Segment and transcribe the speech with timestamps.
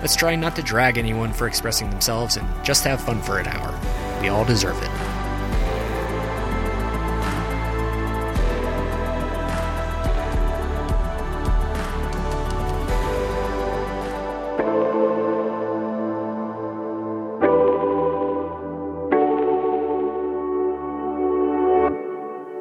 [0.00, 3.48] Let's try not to drag anyone for expressing themselves and just have fun for an
[3.48, 3.76] hour.
[4.20, 4.88] We all deserve it.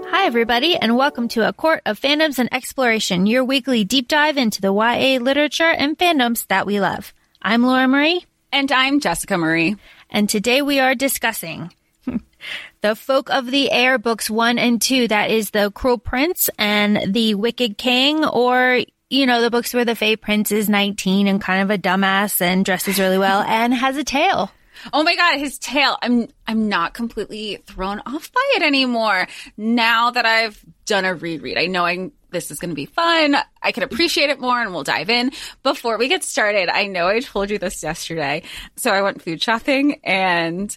[0.10, 4.38] Hi, everybody, and welcome to A Court of Fandoms and Exploration, your weekly deep dive
[4.38, 7.14] into the YA literature and fandoms that we love.
[7.48, 9.78] I'm Laura Marie, And I'm Jessica Marie.
[10.10, 11.74] and today we are discussing
[12.82, 15.08] the Folk of the Air books one and two.
[15.08, 19.86] That is the Cruel Prince and the Wicked King, or you know, the books where
[19.86, 23.74] the Fey Prince is 19 and kind of a dumbass and dresses really well and
[23.74, 24.52] has a tail.
[24.92, 25.98] Oh my god, his tail.
[26.02, 29.26] I'm I'm not completely thrown off by it anymore.
[29.56, 31.58] Now that I've done a reread.
[31.58, 33.36] I know I'm this is going to be fun.
[33.62, 35.32] I can appreciate it more and we'll dive in.
[35.64, 38.44] Before we get started, I know I told you this yesterday.
[38.76, 40.76] So I went food shopping and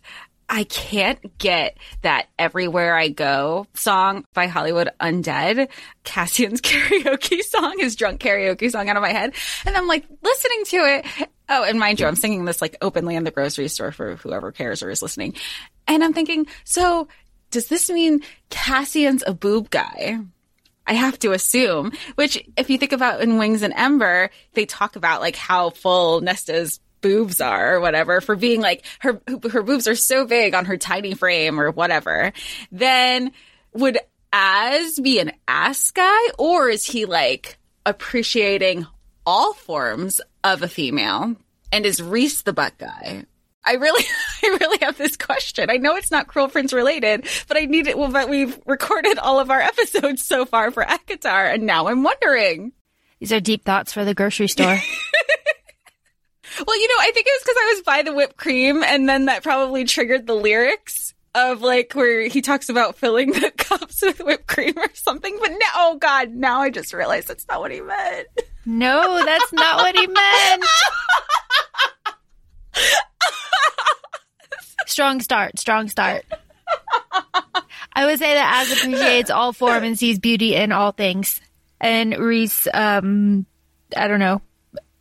[0.52, 5.68] I can't get that Everywhere I Go song by Hollywood Undead,
[6.02, 9.34] Cassian's karaoke song, his drunk karaoke song out of my head.
[9.64, 11.28] And I'm like listening to it.
[11.48, 14.50] Oh, and mind you, I'm singing this like openly in the grocery store for whoever
[14.50, 15.34] cares or is listening.
[15.86, 17.06] And I'm thinking, so
[17.52, 18.20] does this mean
[18.50, 20.18] Cassian's a boob guy?
[20.90, 24.96] I have to assume, which if you think about in Wings and Ember, they talk
[24.96, 29.86] about like how full Nesta's boobs are or whatever for being like her, her boobs
[29.86, 32.32] are so big on her tiny frame or whatever.
[32.72, 33.30] Then
[33.72, 33.98] would
[34.32, 38.84] Az be an ass guy or is he like appreciating
[39.24, 41.36] all forms of a female?
[41.70, 43.26] And is Rhys the butt guy?
[43.64, 44.04] I really,
[44.42, 45.70] I really have this question.
[45.70, 47.98] I know it's not Cruel Prince related, but I need it.
[47.98, 52.02] Well, but we've recorded all of our episodes so far for ACOTAR, and now I'm
[52.02, 52.72] wondering.
[53.18, 54.78] These are deep thoughts for the grocery store.
[56.66, 59.08] Well, you know, I think it was because I was by the whipped cream, and
[59.08, 64.02] then that probably triggered the lyrics of like where he talks about filling the cups
[64.02, 65.38] with whipped cream or something.
[65.40, 68.26] But now, oh god, now I just realized that's not what he meant.
[68.66, 70.64] no, that's not what he meant.
[74.90, 76.24] Strong start, strong start.
[77.92, 81.40] I would say that Az appreciates all form and sees beauty in all things.
[81.80, 83.46] And Rhys, um,
[83.96, 84.42] I don't know.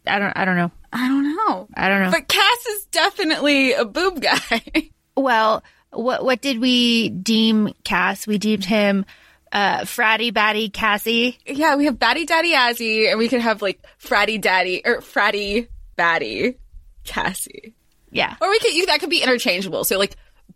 [0.05, 0.71] I don't, I don't know.
[0.93, 1.67] I don't know.
[1.75, 2.11] I don't know.
[2.11, 4.89] But Cass is definitely a boob guy.
[5.17, 8.27] well, what, what did we deem Cass?
[8.27, 9.05] We deemed him,
[9.51, 11.37] uh, fratty batty Cassie.
[11.47, 15.67] yeah, we have Batty Daddy Azzy, and we could have like Fratty Daddy or Fratty
[15.95, 16.57] Batty
[17.03, 17.73] Cassie.
[18.11, 19.83] Yeah, Or we could you, that could be interchangeable.
[19.83, 20.15] So like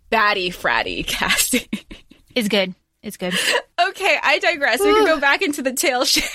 [0.10, 1.68] Batty Fratty Cassie.
[2.36, 2.74] is good.
[3.02, 3.34] It's good.
[3.90, 4.80] okay, I digress.
[4.80, 6.26] We can go back into the tail shit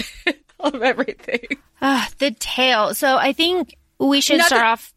[0.61, 1.41] of everything.
[1.81, 2.95] Ah, the tail.
[2.95, 4.95] So I think we should Not start the- off.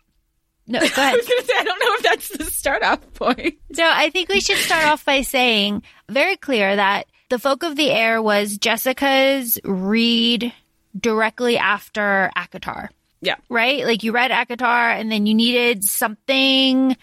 [0.67, 1.13] No, go I ahead.
[1.19, 3.55] gonna say I don't know if that's the start off point.
[3.73, 7.75] So I think we should start off by saying very clear that the folk of
[7.75, 10.53] the air was Jessica's read
[10.97, 12.89] directly after ACOTAR,
[13.21, 13.35] Yeah.
[13.49, 13.85] right?
[13.85, 16.97] Like you read ACOTAR and then you needed something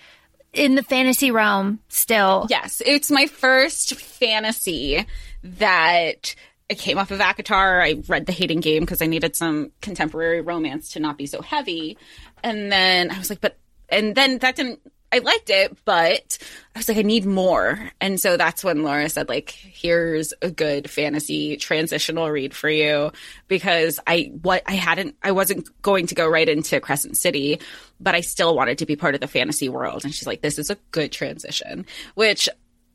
[0.53, 2.47] in the fantasy realm still.
[2.51, 5.07] Yes, it's my first fantasy
[5.45, 6.35] that
[6.69, 7.83] it came off of ACOTAR.
[7.83, 11.41] I read The Hating Game because I needed some contemporary romance to not be so
[11.41, 11.97] heavy.
[12.43, 13.57] And then I was like, but,
[13.89, 16.39] and then that didn't, I liked it, but
[16.75, 17.91] I was like, I need more.
[18.01, 23.13] And so that's when Laura said, like, here's a good fantasy transitional read for you
[23.49, 27.61] because I, what I hadn't, I wasn't going to go right into Crescent City,
[27.99, 30.05] but I still wanted to be part of the fantasy world.
[30.05, 32.49] And she's like, this is a good transition, which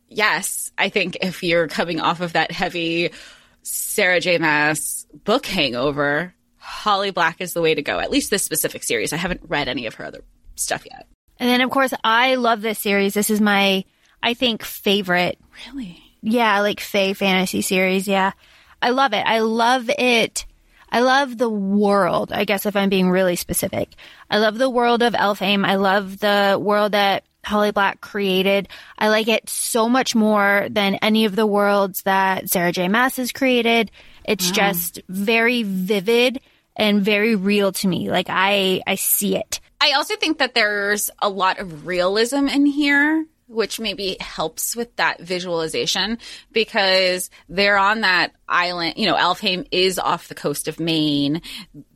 [0.07, 3.11] yes, I think if you're coming off of that heavy
[3.63, 4.37] Sarah J.
[4.37, 7.99] Maas book hangover, Holly Black is the way to go.
[7.99, 9.13] At least this specific series.
[9.13, 10.23] I haven't read any of her other
[10.55, 11.07] stuff yet.
[11.39, 13.13] And then of course I love this series.
[13.13, 13.85] This is my,
[14.21, 16.01] I think, favorite Really?
[16.21, 18.07] Yeah, like Fae fantasy series.
[18.07, 18.31] Yeah.
[18.81, 19.25] I love it.
[19.25, 20.45] I love it.
[20.91, 23.89] I love the world, I guess, if I'm being really specific.
[24.29, 25.65] I love the world of Elfhame.
[25.65, 28.69] I love the world that Holly Black created.
[28.97, 32.89] I like it so much more than any of the worlds that Sarah J.
[32.89, 33.91] Maas has created.
[34.23, 36.39] It's just very vivid
[36.75, 38.09] and very real to me.
[38.09, 39.59] Like I, I see it.
[39.83, 43.25] I also think that there's a lot of realism in here.
[43.47, 46.17] which maybe helps with that visualization
[46.53, 48.93] because they're on that island.
[48.95, 51.41] You know, Elfhame is off the coast of Maine,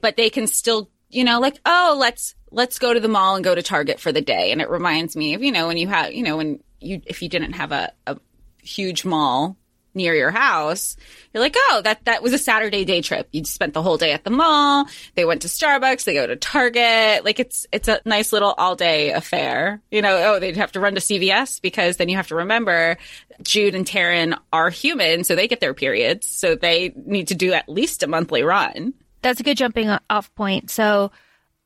[0.02, 3.46] but they can still, you know, like, oh, let's let's go to the mall and
[3.46, 4.52] go to Target for the day.
[4.52, 7.22] And it reminds me of, you know, when you have, you know, when you if
[7.22, 8.18] you didn't have a, a
[8.62, 9.58] huge mall
[9.98, 10.96] near your house,
[11.34, 13.28] you're like, oh, that that was a Saturday day trip.
[13.32, 14.86] You spent the whole day at the mall.
[15.16, 16.06] They went to Starbucks.
[16.06, 17.26] They go to Target.
[17.26, 19.82] Like it's it's a nice little all day affair.
[19.92, 22.98] You know, oh, they'd have to run to CVS because then you have to remember
[23.44, 27.54] Jude and Taryn are human, so they get their periods, so they need to do
[27.54, 28.94] at least a monthly run.
[29.22, 30.70] That's a good jumping off point.
[30.72, 31.12] So.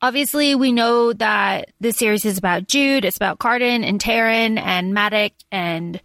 [0.04, 3.04] Obviously, we know that this series is about Jude.
[3.04, 6.00] It's about Cardan and Taryn and Madoc and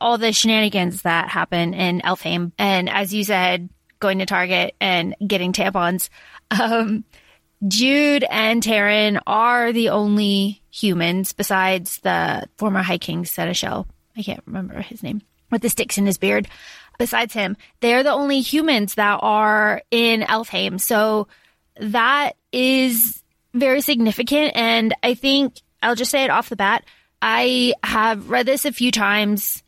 [0.00, 2.52] all the shenanigans that happen in Elfhame.
[2.58, 3.68] And as you said,
[4.00, 6.08] going to Target and getting tampons.
[6.50, 7.04] Um,
[7.66, 13.86] Jude and Taryn are the only humans besides the former High King Seneschal.
[14.16, 16.48] I can't remember his name with the sticks in his beard.
[16.98, 20.80] Besides him, they're the only humans that are in Elfhame.
[20.80, 21.28] So
[21.80, 23.22] that is
[23.54, 24.52] very significant.
[24.56, 26.84] And I think I'll just say it off the bat.
[27.22, 29.62] I have read this a few times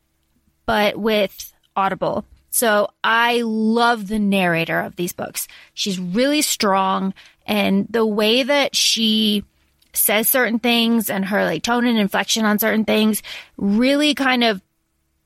[0.70, 2.24] but with Audible.
[2.50, 5.48] So I love the narrator of these books.
[5.74, 7.12] She's really strong
[7.44, 9.42] and the way that she
[9.92, 13.20] says certain things and her like tone and inflection on certain things
[13.56, 14.62] really kind of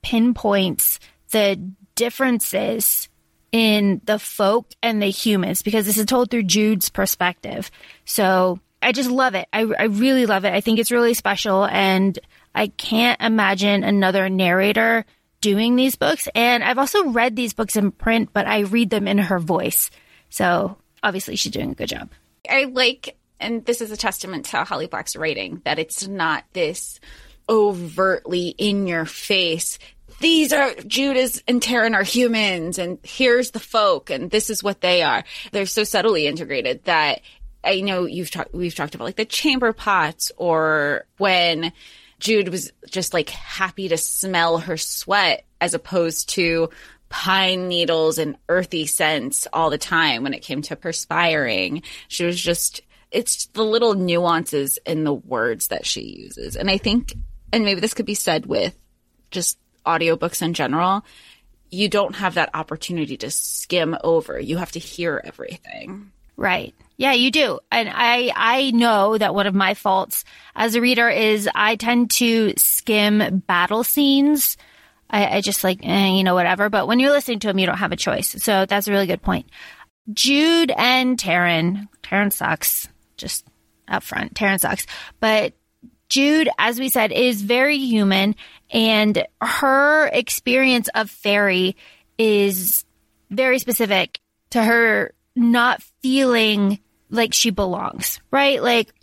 [0.01, 0.99] pinpoints
[1.29, 1.61] the
[1.93, 3.07] differences
[3.51, 7.69] in the folk and the humans because this is told through Jude's perspective.
[8.03, 9.47] So I just love it.
[9.53, 10.55] I, I really love it.
[10.55, 12.17] I think it's really special and
[12.55, 15.05] I can't imagine another narrator
[15.45, 16.27] doing these books.
[16.33, 19.91] And I've also read these books in print, but I read them in her voice.
[20.31, 22.09] So obviously she's doing a good job.
[22.49, 26.99] I like, and this is a testament to Holly Black's writing, that it's not this
[27.47, 29.77] overtly in your face.
[30.19, 34.81] These are Judas and Taryn are humans, and here's the folk, and this is what
[34.81, 35.23] they are.
[35.51, 37.21] They're so subtly integrated that
[37.63, 38.51] I know you've talked.
[38.51, 41.71] We've talked about like the chamber pots, or when
[42.25, 46.71] Jude was just like happy to smell her sweat as opposed to
[47.07, 51.83] pine needles and earthy scents all the time when it came to perspiring.
[52.07, 52.81] She was just,
[53.11, 56.55] it's the little nuances in the words that she uses.
[56.55, 57.13] And I think,
[57.53, 58.75] and maybe this could be said with
[59.29, 61.05] just audiobooks in general,
[61.69, 64.39] you don't have that opportunity to skim over.
[64.39, 66.11] You have to hear everything.
[66.35, 66.73] Right.
[66.97, 67.59] Yeah, you do.
[67.71, 70.23] And I, I know that one of my faults
[70.55, 74.57] as a reader is I tend to skim battle scenes.
[75.09, 76.69] I, I just like, eh, you know, whatever.
[76.69, 78.29] But when you're listening to them, you don't have a choice.
[78.43, 79.49] So that's a really good point.
[80.13, 82.87] Jude and Taryn, Taryn sucks,
[83.17, 83.45] just
[83.87, 84.33] up front.
[84.33, 84.85] Taryn sucks.
[85.19, 85.53] But
[86.07, 88.35] Jude, as we said, is very human
[88.71, 91.75] and her experience of fairy
[92.17, 92.85] is
[93.29, 94.19] very specific
[94.51, 96.79] to her not feeling
[97.09, 98.61] like she belongs, right?
[98.61, 98.93] Like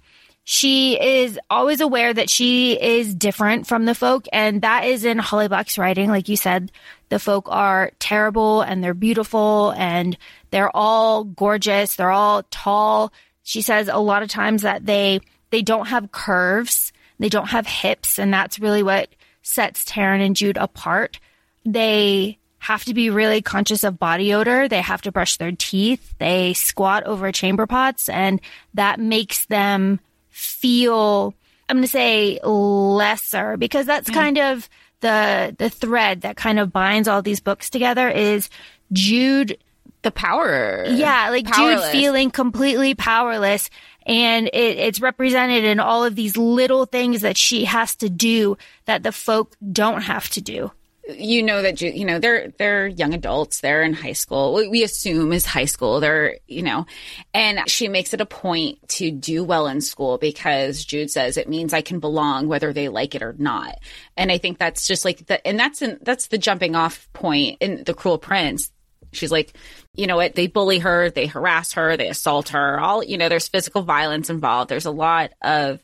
[0.44, 4.26] she is always aware that she is different from the folk.
[4.32, 6.08] And that is in Holly Black's writing.
[6.08, 6.72] Like you said,
[7.10, 10.16] the folk are terrible and they're beautiful and
[10.50, 11.94] they're all gorgeous.
[11.94, 13.12] They're all tall.
[13.44, 15.20] She says a lot of times that they,
[15.50, 16.92] they don't have curves.
[17.18, 18.18] They don't have hips.
[18.18, 19.08] And that's really what
[19.42, 21.20] sets Taryn and Jude apart.
[21.64, 24.68] They have to be really conscious of body odor.
[24.68, 26.14] They have to brush their teeth.
[26.18, 28.40] They squat over chamber pots and
[28.74, 31.34] that makes them feel,
[31.68, 34.14] I'm going to say lesser because that's mm.
[34.14, 38.48] kind of the, the thread that kind of binds all these books together is
[38.92, 39.58] Jude.
[40.02, 40.84] The power.
[40.88, 41.30] Yeah.
[41.30, 41.86] Like powerless.
[41.86, 43.70] Jude feeling completely powerless
[44.06, 48.56] and it, it's represented in all of these little things that she has to do
[48.84, 50.70] that the folk don't have to do
[51.08, 53.60] you know that you know they're they're young adults.
[53.60, 54.54] They're in high school.
[54.54, 55.98] We assume is high school.
[55.98, 56.86] They're you know.
[57.34, 61.48] And she makes it a point to do well in school because jude says it
[61.48, 63.76] means i can belong whether they like it or not.
[64.16, 67.58] And i think that's just like the and that's an, that's the jumping off point
[67.60, 68.70] in the cruel prince.
[69.10, 69.54] She's like
[69.94, 70.34] you know what?
[70.34, 71.10] They bully her.
[71.10, 71.98] They harass her.
[71.98, 72.80] They assault her.
[72.80, 74.70] All you know there's physical violence involved.
[74.70, 75.80] There's a lot of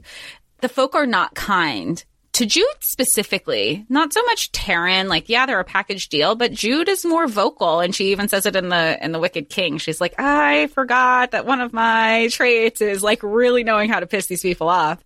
[0.60, 2.04] the folk are not kind
[2.38, 6.88] to Jude specifically, not so much Taryn, like, yeah, they're a package deal, but Jude
[6.88, 7.80] is more vocal.
[7.80, 9.78] And she even says it in the, in the Wicked King.
[9.78, 14.06] She's like, I forgot that one of my traits is like really knowing how to
[14.06, 15.02] piss these people off.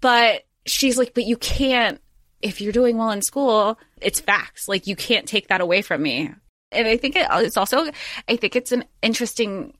[0.00, 2.00] But she's like, but you can't,
[2.40, 4.68] if you're doing well in school, it's facts.
[4.68, 6.30] Like, you can't take that away from me.
[6.70, 7.90] And I think it's also,
[8.28, 9.76] I think it's an interesting,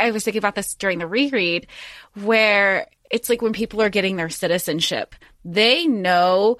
[0.00, 1.66] I was thinking about this during the reread
[2.14, 6.58] where it's like when people are getting their citizenship, they know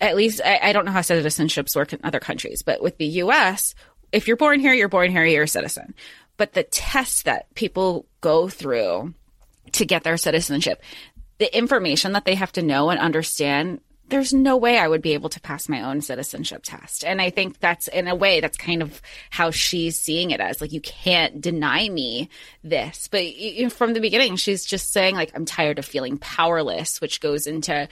[0.00, 3.06] at least I, I don't know how citizenships work in other countries, but with the
[3.06, 3.74] US,
[4.12, 5.94] if you're born here, you're born here, you're a citizen.
[6.36, 9.14] But the tests that people go through
[9.72, 10.82] to get their citizenship,
[11.38, 15.14] the information that they have to know and understand, there's no way I would be
[15.14, 17.04] able to pass my own citizenship test.
[17.04, 19.00] And I think that's in a way, that's kind of
[19.30, 22.28] how she's seeing it as like, you can't deny me
[22.64, 23.08] this.
[23.08, 23.24] But
[23.70, 27.88] from the beginning, she's just saying, like, I'm tired of feeling powerless, which goes into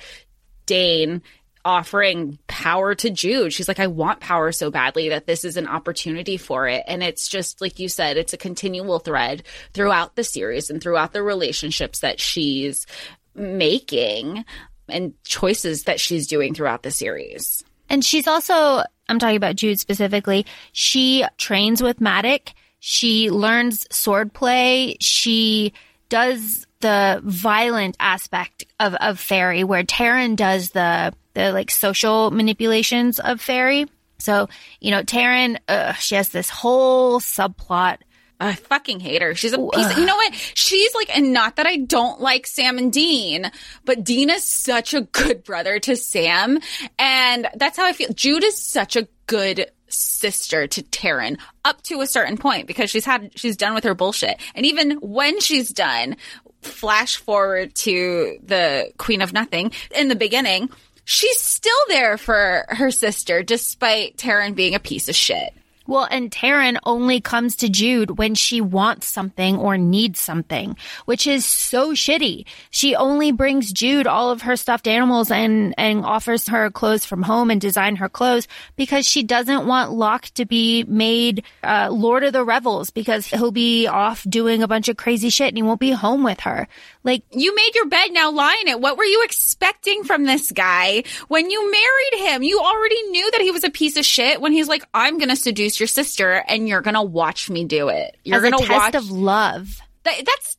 [0.67, 1.23] Dain
[1.65, 3.53] offering power to Jude.
[3.53, 6.85] She's like, I want power so badly that this is an opportunity for it.
[6.87, 9.43] And it's just, like you said, it's a continual thread
[9.73, 12.87] throughout the series and throughout the relationships that she's
[13.35, 14.45] making
[14.89, 17.65] and choices that she's doing throughout the series.
[17.89, 22.53] And she's also, I'm talking about Jude specifically, she trains with Madoc.
[22.81, 24.97] She learns swordplay.
[25.01, 25.73] She
[26.09, 33.21] does the violent aspect of, of fairy where Taryn does the the like social manipulations
[33.21, 33.87] of fairy.
[34.19, 34.49] So,
[34.81, 37.99] you know, Taryn, uh, she has this whole subplot.
[38.39, 39.35] I fucking hate her.
[39.35, 39.91] She's a piece.
[39.91, 40.35] Of, you know what?
[40.35, 43.51] She's like, and not that I don't like Sam and Dean,
[43.85, 46.59] but Dean is such a good brother to Sam,
[46.99, 48.13] and that's how I feel.
[48.13, 53.05] Jude is such a good sister to Taryn up to a certain point because she's
[53.05, 54.39] had she's done with her bullshit.
[54.55, 56.17] And even when she's done,
[56.63, 60.69] flash forward to the Queen of Nothing in the beginning,
[61.05, 65.55] she's still there for her sister despite Taryn being a piece of shit.
[65.87, 71.27] Well, and Taryn only comes to Jude when she wants something or needs something, which
[71.27, 72.45] is so shitty.
[72.71, 77.23] She only brings Jude all of her stuffed animals and, and offers her clothes from
[77.23, 82.25] home and design her clothes because she doesn't want Locke to be made uh, Lord
[82.25, 85.63] of the Revels because he'll be off doing a bunch of crazy shit and he
[85.63, 86.67] won't be home with her.
[87.05, 88.81] Like, you made your bed, now lie in it.
[88.81, 92.43] What were you expecting from this guy when you married him?
[92.43, 95.29] You already knew that he was a piece of shit when he's like, I'm going
[95.29, 98.17] to seduce your sister and you're going to watch me do it.
[98.25, 99.81] You're going to watch of love.
[100.05, 100.57] That, that's,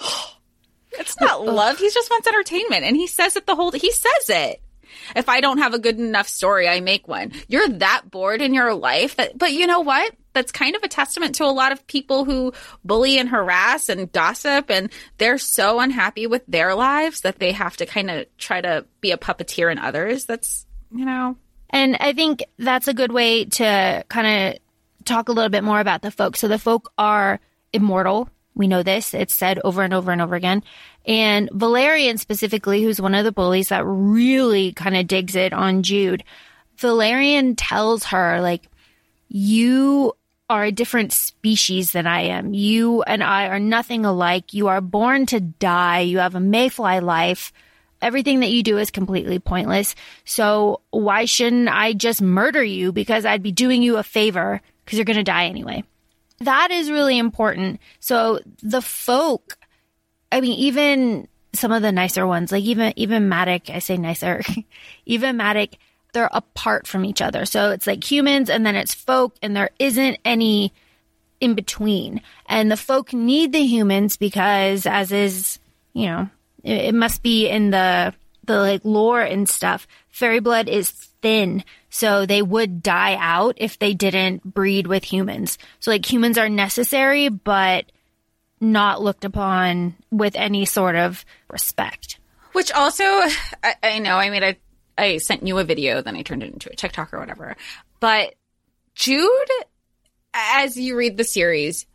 [0.92, 1.78] it's not love.
[1.78, 2.84] He just wants entertainment.
[2.84, 4.62] And he says it the whole, he says it.
[5.14, 7.32] If I don't have a good enough story, I make one.
[7.48, 10.12] You're that bored in your life that, but you know what?
[10.32, 12.52] That's kind of a testament to a lot of people who
[12.84, 17.76] bully and harass and gossip and they're so unhappy with their lives that they have
[17.78, 20.24] to kind of try to be a puppeteer in others.
[20.24, 21.36] That's, you know.
[21.70, 24.58] And I think that's a good way to kind of
[25.04, 26.36] talk a little bit more about the folk.
[26.36, 27.40] So the folk are
[27.72, 28.28] immortal.
[28.54, 29.12] We know this.
[29.14, 30.62] It's said over and over and over again.
[31.04, 35.82] And Valerian specifically, who's one of the bullies that really kind of digs it on
[35.82, 36.24] Jude,
[36.78, 38.62] Valerian tells her, like,
[39.28, 40.14] you
[40.48, 42.54] are a different species than I am.
[42.54, 44.54] You and I are nothing alike.
[44.54, 46.00] You are born to die.
[46.00, 47.52] You have a mayfly life.
[48.02, 49.94] Everything that you do is completely pointless.
[50.24, 54.98] So why shouldn't I just murder you because I'd be doing you a favor because
[54.98, 55.82] you're going to die anyway.
[56.40, 57.80] That is really important.
[58.00, 59.58] So the folk
[60.30, 64.42] I mean, even some of the nicer ones, like even even Madoc, I say nicer,
[65.06, 65.74] even Madoc,
[66.12, 67.46] they're apart from each other.
[67.46, 70.72] So it's like humans, and then it's folk, and there isn't any
[71.40, 72.22] in between.
[72.46, 75.58] And the folk need the humans because, as is,
[75.92, 76.28] you know,
[76.66, 79.86] it, must be in the the like lore and stuff.
[80.08, 85.58] Fairy blood is thin, so they would die out if they didn't breed with humans.
[85.80, 87.86] So like humans are necessary, but
[88.60, 92.18] not looked upon with any sort of respect.
[92.52, 94.56] Which also, I, I know, I mean, I,
[94.96, 97.56] I sent you a video, then I turned it into a TikTok or whatever.
[98.00, 98.34] But
[98.94, 99.50] Jude,
[100.32, 101.86] as you read the series,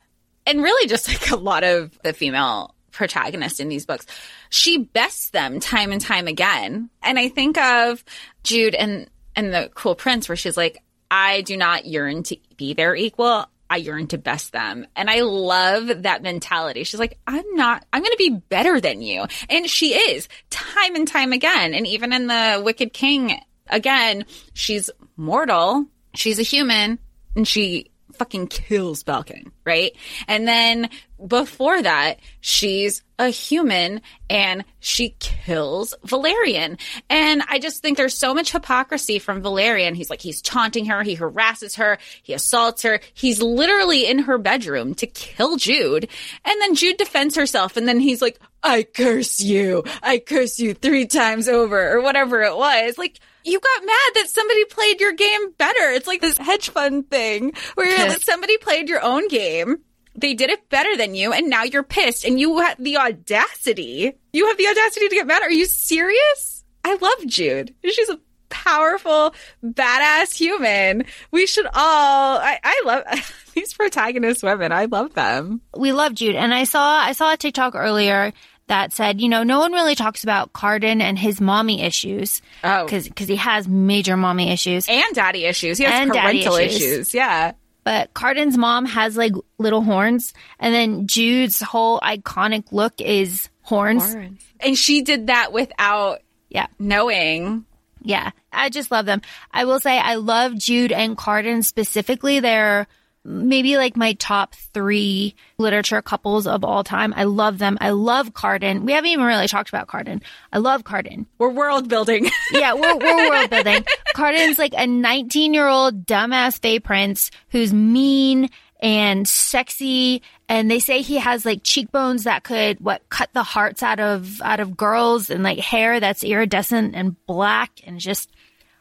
[0.45, 4.05] and really just like a lot of the female protagonists in these books,
[4.49, 6.89] she bests them time and time again.
[7.01, 8.03] And I think of
[8.43, 12.73] Jude and, and the Cruel Prince where she's like, I do not yearn to be
[12.73, 13.45] their equal.
[13.69, 14.85] I yearn to best them.
[14.95, 16.83] And I love that mentality.
[16.83, 19.25] She's like, I'm not, I'm going to be better than you.
[19.49, 21.73] And she is time and time again.
[21.73, 25.85] And even in the Wicked King, again, she's mortal.
[26.15, 26.99] She's a human
[27.35, 27.90] and she
[28.21, 29.95] fucking kills Balekin, right?
[30.27, 30.91] And then
[31.25, 33.99] before that, she's a human
[34.29, 36.77] and she kills Valerian.
[37.09, 39.95] And I just think there's so much hypocrisy from Valerian.
[39.95, 42.99] He's like, he's taunting her, he harasses her, he assaults her.
[43.15, 46.07] He's literally in her bedroom to kill Jude.
[46.45, 49.83] And then Jude defends herself and then he's like, I curse you.
[50.03, 52.99] I curse you three times over or whatever it was.
[52.99, 55.91] Like, you got mad that somebody played your game better.
[55.91, 59.77] It's like this hedge fund thing where somebody played your own game.
[60.15, 64.13] They did it better than you, and now you're pissed, and you have the audacity.
[64.33, 65.41] You have the audacity to get mad.
[65.41, 66.65] Are you serious?
[66.83, 67.73] I love Jude.
[67.83, 68.19] She's a
[68.49, 69.33] powerful,
[69.63, 71.05] badass human.
[71.31, 73.03] We should all, I, I love
[73.55, 74.71] these protagonist women.
[74.71, 75.61] I love them.
[75.75, 76.35] We love Jude.
[76.35, 78.33] And I saw, I saw a TikTok earlier
[78.71, 82.41] that said, you know, no one really talks about Cardan and his mommy issues.
[82.63, 82.85] Oh.
[82.89, 84.87] Cause, cause he has major mommy issues.
[84.87, 85.77] And daddy issues.
[85.77, 86.81] He has And parental issues.
[86.81, 87.13] issues.
[87.13, 87.51] Yeah.
[87.83, 90.33] But Cardan's mom has like little horns.
[90.57, 94.13] And then Jude's whole iconic look is horns.
[94.13, 94.41] horns.
[94.61, 96.67] And she did that without Yeah.
[96.79, 97.65] knowing.
[98.03, 99.21] Yeah, I just love them.
[99.51, 102.39] I will say I love Jude and Cardan specifically.
[102.39, 102.87] They're
[103.23, 107.13] maybe like my top three literature couples of all time.
[107.15, 107.77] I love them.
[107.79, 108.83] I love Cardan.
[108.83, 110.21] We haven't even really talked about Cardan.
[110.51, 111.27] I love Cardan.
[111.37, 112.29] We're world building.
[112.51, 113.85] Yeah, we're, we're world building.
[114.13, 118.49] Cardan's like a 19 year old dumbass Fey prince who's mean
[118.81, 120.21] and sexy.
[120.49, 124.41] And they say he has like cheekbones that could, what, cut the hearts out of,
[124.41, 128.29] out of girls and like hair that's iridescent and black and just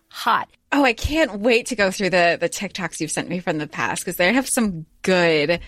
[0.09, 0.49] hot.
[0.73, 3.67] Oh, I can't wait to go through the the TikToks you've sent me from the
[3.67, 5.61] past because they have some good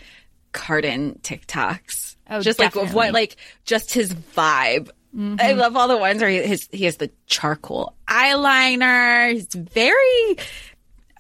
[0.52, 2.16] Cardan TikToks.
[2.30, 4.90] Oh, just like of what, like just his vibe.
[5.14, 5.58] I mm-hmm.
[5.58, 9.32] love all the ones where he, his, he has the charcoal eyeliner.
[9.32, 10.38] He's very,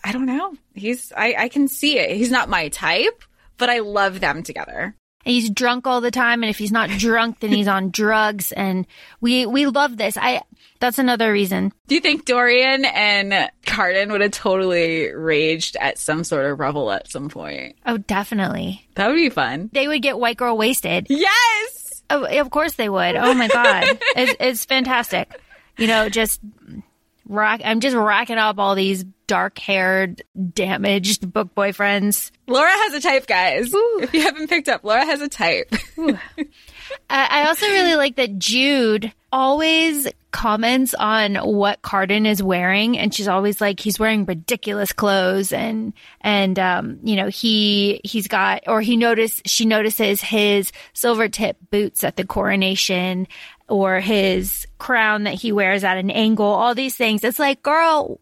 [0.02, 0.54] I don't know.
[0.74, 2.16] He's, I, I can see it.
[2.16, 3.22] He's not my type,
[3.58, 4.96] but I love them together.
[5.24, 6.42] And he's drunk all the time.
[6.42, 8.52] And if he's not drunk, then he's on drugs.
[8.52, 8.86] And
[9.20, 10.16] we, we love this.
[10.16, 10.42] I,
[10.80, 11.72] that's another reason.
[11.86, 16.90] Do you think Dorian and Cardan would have totally raged at some sort of revel
[16.90, 17.76] at some point?
[17.86, 18.86] Oh, definitely.
[18.96, 19.70] That would be fun.
[19.72, 21.06] They would get white girl wasted.
[21.08, 22.02] Yes!
[22.10, 23.16] Oh, of course they would.
[23.16, 23.84] Oh my God.
[24.16, 25.40] it's, it's fantastic.
[25.78, 26.40] You know, just
[27.32, 30.22] rack, I'm just racking up all these dark haired,
[30.52, 32.30] damaged book boyfriends.
[32.46, 33.70] Laura has a type, guys.
[33.72, 35.72] If you haven't picked up, Laura has a type.
[35.98, 36.16] I,
[37.08, 43.28] I also really like that Jude always comments on what Cardan is wearing, and she's
[43.28, 48.80] always like, he's wearing ridiculous clothes, and and um, you know, he he's got, or
[48.80, 53.28] he notice she notices his silver tip boots at the coronation,
[53.72, 56.44] or his crown that he wears at an angle.
[56.44, 57.24] All these things.
[57.24, 58.20] It's like, girl,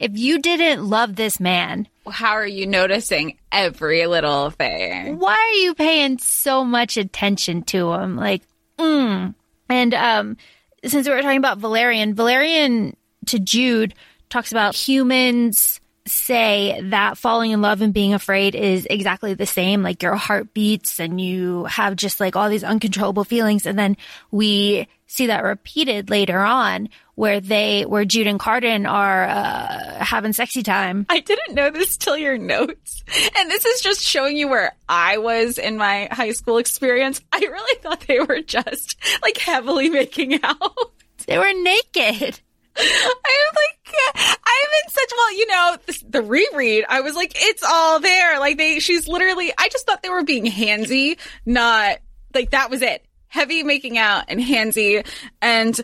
[0.00, 5.18] if you didn't love this man, How are you noticing every little thing?
[5.18, 8.16] why are you paying so much attention to him?
[8.16, 8.42] Like,
[8.78, 9.34] mm.
[9.68, 10.36] And um,
[10.82, 13.92] since we were talking about Valerian, Valerian to Jude
[14.30, 19.82] talks about humans say that falling in love and being afraid is exactly the same.
[19.82, 23.66] Like your heart beats and you have just like all these uncontrollable feelings.
[23.66, 23.96] And then
[24.30, 30.32] we see that repeated later on where they, where Jude and Cardan are uh, having
[30.32, 31.06] sexy time.
[31.08, 33.02] I didn't know this till your notes.
[33.38, 37.20] And this is just showing you where I was in my high school experience.
[37.32, 40.92] I really thought they were just like heavily making out.
[41.26, 42.40] They were naked.
[42.78, 47.62] I'm like, I'm in such, well, you know, this, the reread, I was like, it's
[47.62, 48.38] all there.
[48.38, 51.98] Like they, she's literally, I just thought they were being handsy, not
[52.34, 53.04] like that was it.
[53.28, 55.06] Heavy making out and handsy.
[55.42, 55.78] And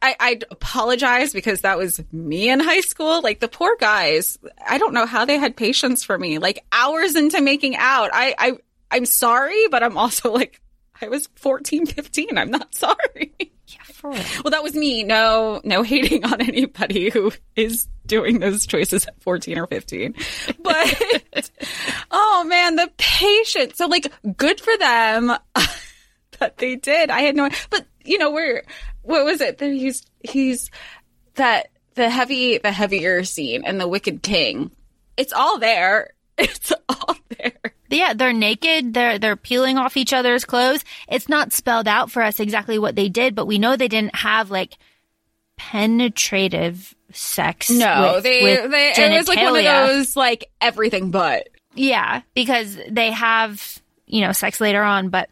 [0.00, 3.20] I, I'd apologize because that was me in high school.
[3.20, 6.38] Like the poor guys, I don't know how they had patience for me.
[6.38, 8.52] Like hours into making out, I, I,
[8.90, 10.60] I'm sorry, but I'm also like,
[11.00, 12.38] I was 14, 15.
[12.38, 13.32] I'm not sorry.
[14.02, 15.04] Well, that was me.
[15.04, 20.14] No, no hating on anybody who is doing those choices at 14 or 15.
[20.60, 21.22] But,
[22.10, 23.76] oh man, the patience.
[23.76, 25.26] So like, good for them
[26.38, 27.10] that they did.
[27.10, 28.64] I had no, but you know, we're,
[29.02, 29.58] what was it?
[29.58, 30.70] That he's, he's
[31.34, 34.70] that, the heavy, the heavier scene and the Wicked King.
[35.16, 36.10] It's all there.
[36.38, 37.52] It's all there.
[37.92, 38.94] Yeah, they're naked.
[38.94, 40.84] They're they're peeling off each other's clothes.
[41.08, 44.16] It's not spelled out for us exactly what they did, but we know they didn't
[44.16, 44.78] have like
[45.56, 47.70] penetrative sex.
[47.70, 51.48] No, with- they, with they, it was like one of those, like everything but.
[51.74, 55.28] Yeah, because they have you know sex later on, but.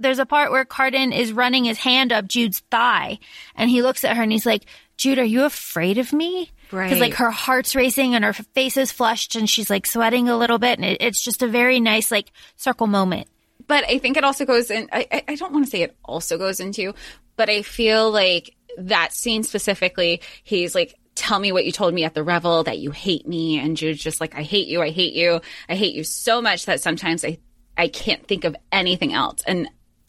[0.00, 3.20] There's a part where Cardan is running his hand up Jude's thigh
[3.54, 4.64] and he looks at her and he's like,
[4.96, 6.50] Jude, are you afraid of me?
[6.72, 10.36] Because like her heart's racing and her face is flushed and she's like sweating a
[10.36, 13.28] little bit and it, it's just a very nice like circle moment.
[13.66, 14.88] but I think it also goes in.
[14.92, 16.94] I, I- I don't want to say it also goes into,
[17.36, 22.04] but I feel like that scene specifically, he's like, tell me what you told me
[22.04, 23.58] at the revel that you hate me.
[23.58, 24.80] And Jude's just like, I hate you.
[24.80, 25.40] I hate you.
[25.68, 27.38] I hate you so much that sometimes I,
[27.76, 29.42] I can't think of anything else.
[29.46, 29.68] And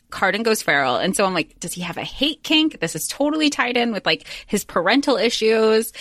[0.10, 0.96] Cardan goes feral.
[0.96, 2.80] And so I'm like, does he have a hate kink?
[2.80, 5.92] This is totally tied in with like his parental issues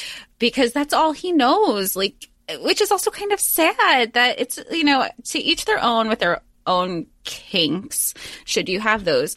[0.42, 1.94] because that's all he knows.
[1.94, 2.28] Like,
[2.62, 6.18] which is also kind of sad that it's, you know, to each their own with
[6.18, 8.12] their own kinks,
[8.44, 9.36] should you have those.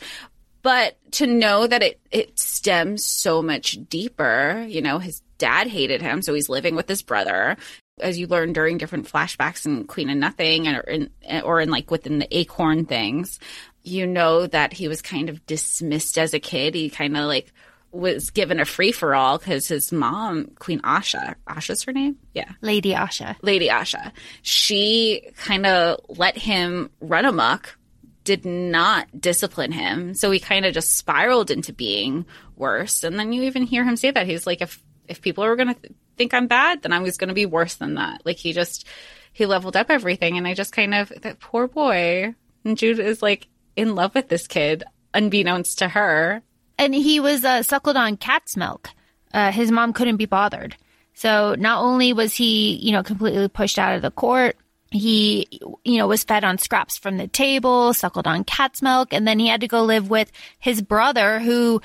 [0.64, 6.02] But to know that it, it stems so much deeper, you know, his dad hated
[6.02, 7.56] him, so he's living with his brother.
[8.00, 11.12] As you learn during different flashbacks in Queen of Nothing, or in,
[11.44, 13.40] or in like within the Acorn things,
[13.84, 16.74] you know that he was kind of dismissed as a kid.
[16.74, 17.54] He kind of like
[17.96, 22.18] was given a free for all because his mom, Queen Asha, Asha's her name?
[22.34, 22.52] Yeah.
[22.62, 23.36] Lady Asha.
[23.42, 24.12] Lady Asha.
[24.42, 27.78] She kind of let him run amok,
[28.24, 30.14] did not discipline him.
[30.14, 33.04] So he kind of just spiraled into being worse.
[33.04, 34.28] And then you even hear him say that.
[34.28, 37.18] He's like, if, if people are going to th- think I'm bad, then I was
[37.18, 38.26] going to be worse than that.
[38.26, 38.86] Like he just,
[39.32, 40.38] he leveled up everything.
[40.38, 42.36] And I just kind of, that poor boy.
[42.66, 46.44] And Jude is like in love with this kid, unbeknownst to her
[46.78, 48.90] and he was uh, suckled on cat's milk.
[49.34, 50.76] Uh, his mom couldn't be bothered.
[51.14, 54.58] So not only was he, you know, completely pushed out of the court,
[54.92, 55.48] he,
[55.84, 59.40] you know, was fed on scraps from the table, suckled on cat's milk, and then
[59.40, 61.82] he had to go live with his brother, who,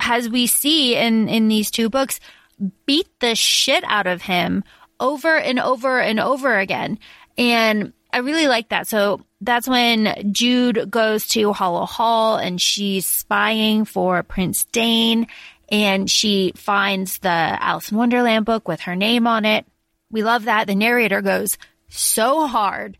[0.00, 2.20] as we see in in these two books,
[2.86, 4.64] beat the shit out of him
[5.00, 6.98] over and over and over again.
[7.36, 8.86] And I really like that.
[8.86, 15.26] So that's when Jude goes to Hollow Hall and she's spying for Prince Dain
[15.68, 19.66] and she finds the Alice in Wonderland book with her name on it.
[20.12, 20.68] We love that.
[20.68, 22.98] The narrator goes so hard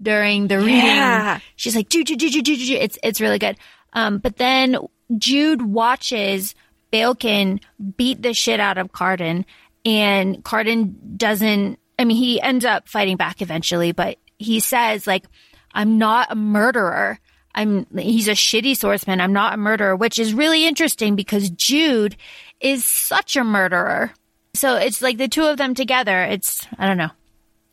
[0.00, 0.76] during the reading.
[0.76, 1.40] Yeah.
[1.56, 2.80] She's like, Jude, Jude, Jude, Jude, Jude, Jude.
[2.80, 3.58] It's, it's really good.
[3.92, 4.78] Um, but then
[5.18, 6.54] Jude watches
[6.90, 7.60] Balekin
[7.98, 9.44] beat the shit out of Cardan
[9.84, 15.24] and Cardan doesn't, I mean, he ends up fighting back eventually, but he says like,
[15.72, 17.18] I'm not a murderer.
[17.54, 19.20] I'm, he's a shitty swordsman.
[19.20, 22.16] I'm not a murderer, which is really interesting because Jude
[22.60, 24.12] is such a murderer.
[24.54, 26.22] So it's like the two of them together.
[26.22, 27.10] It's, I don't know.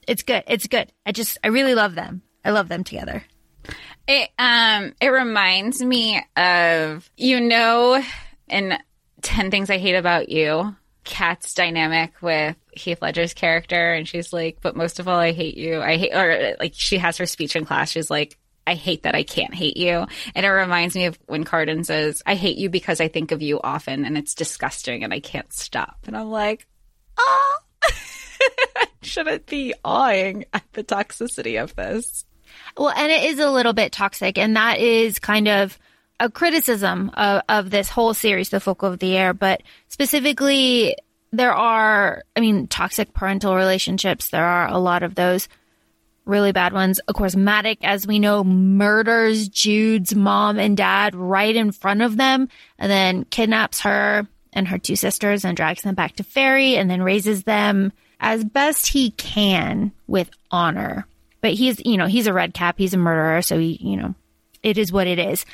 [0.08, 0.44] It's good.
[0.48, 0.92] It's good.
[1.06, 2.22] I just, I really love them.
[2.44, 3.24] I love them together.
[4.08, 8.04] It, um, it reminds me of, you know,
[8.48, 8.78] in
[9.22, 14.60] 10 Things I Hate About You, Kat's dynamic with Heath Ledger's character, and she's like,
[14.62, 15.82] "But most of all, I hate you.
[15.82, 17.92] I hate," or like she has her speech in class.
[17.92, 20.06] She's like, "I hate that I can't hate you,"
[20.36, 23.42] and it reminds me of when Cardan says, "I hate you because I think of
[23.42, 26.68] you often, and it's disgusting, and I can't stop." And I'm like,
[27.18, 27.60] "Oh,
[29.02, 32.26] shouldn't be awing at the toxicity of this."
[32.78, 35.78] Well, and it is a little bit toxic, and that is kind of
[36.20, 40.96] a criticism of, of this whole series, The Folk of the Air, but specifically,
[41.32, 44.30] there are, I mean, toxic parental relationships.
[44.30, 45.48] There are a lot of those
[46.26, 47.00] really bad ones.
[47.00, 52.18] Of course, Madoc, as we know, murders Jude's mom and dad right in front of
[52.18, 56.76] them and then kidnaps her and her two sisters and drags them back to Fairy
[56.76, 61.08] and then raises them as best he can with honor.
[61.40, 62.76] But he's, you know, he's a red cap.
[62.78, 63.42] He's a murderer.
[63.42, 64.14] So he, you know,
[64.62, 65.46] it is what it is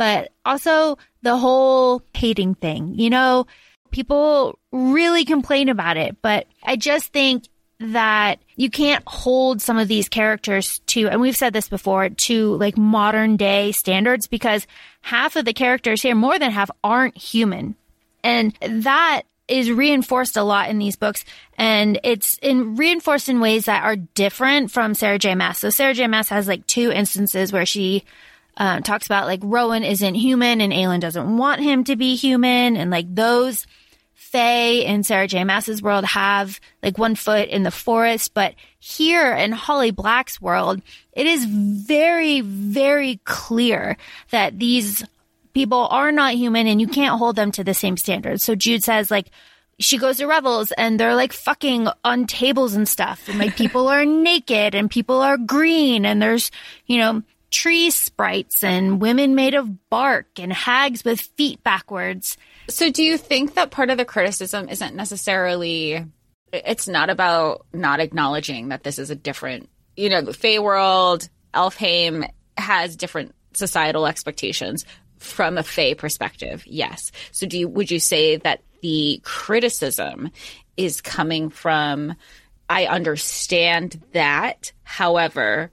[0.00, 2.94] but also the whole hating thing.
[2.94, 3.46] You know,
[3.90, 7.44] people really complain about it, but I just think
[7.80, 12.56] that you can't hold some of these characters to, and we've said this before, to
[12.56, 14.66] like modern day standards because
[15.00, 17.74] half of the characters here, more than half, aren't human.
[18.22, 21.24] And that is reinforced a lot in these books
[21.58, 25.34] and it's in reinforced in ways that are different from Sarah J.
[25.34, 25.58] Maas.
[25.58, 26.06] So Sarah J.
[26.06, 28.04] Maas has like two instances where she
[28.56, 32.76] uh, talks about like Rowan isn't human and Aelin doesn't want him to be human.
[32.76, 33.66] And like those
[34.30, 35.42] Fae in Sarah J.
[35.44, 38.32] Maas's world have like one foot in the forest.
[38.32, 40.80] But here in Holly Black's world,
[41.12, 43.96] it is very, very clear
[44.30, 45.04] that these
[45.52, 48.44] people are not human and you can't hold them to the same standards.
[48.44, 49.30] So Jude says like,
[49.80, 53.28] she goes to revels and they're like fucking on tables and stuff.
[53.28, 56.50] And like people are naked and people are green and there's,
[56.86, 62.36] you know, tree sprites and women made of bark and hags with feet backwards.
[62.70, 66.04] So, do you think that part of the criticism isn't necessarily,
[66.52, 71.28] it's not about not acknowledging that this is a different, you know, the Fey world,
[71.52, 74.84] Elfhame has different societal expectations
[75.18, 76.64] from a Fey perspective?
[76.66, 77.12] Yes.
[77.32, 80.30] So, do you, would you say that the criticism
[80.76, 82.14] is coming from,
[82.68, 84.72] I understand that.
[84.82, 85.70] However,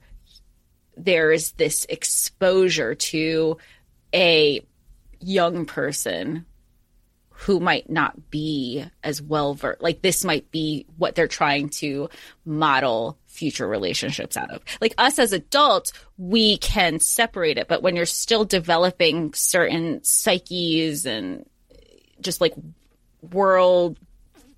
[0.96, 3.56] there's this exposure to
[4.14, 4.60] a
[5.20, 6.44] young person
[7.40, 9.80] who might not be as well versed.
[9.80, 12.10] Like this might be what they're trying to
[12.44, 14.60] model future relationships out of.
[14.80, 21.06] Like us as adults, we can separate it, but when you're still developing certain psyches
[21.06, 21.48] and
[22.20, 22.54] just like
[23.30, 23.96] world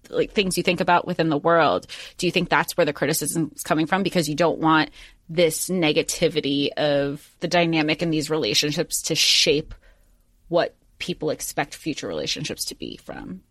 [0.08, 3.52] like things you think about within the world, do you think that's where the criticism
[3.54, 4.90] is coming from because you don't want
[5.28, 9.74] this negativity of the dynamic in these relationships to shape
[10.48, 13.42] what people expect future relationships to be from.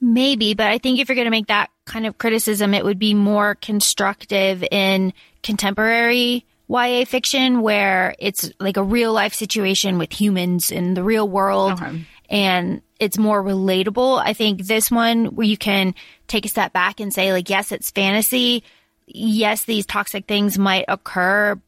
[0.00, 2.98] Maybe, but I think if you're going to make that kind of criticism, it would
[2.98, 10.12] be more constructive in contemporary YA fiction where it's like a real life situation with
[10.12, 12.04] humans in the real world Okay.
[12.28, 14.20] and it's more relatable.
[14.22, 15.94] I think this one where you can
[16.26, 18.64] take a step back and say like, yes, it's fantasy.
[19.06, 21.60] Yes, these toxic things might occur,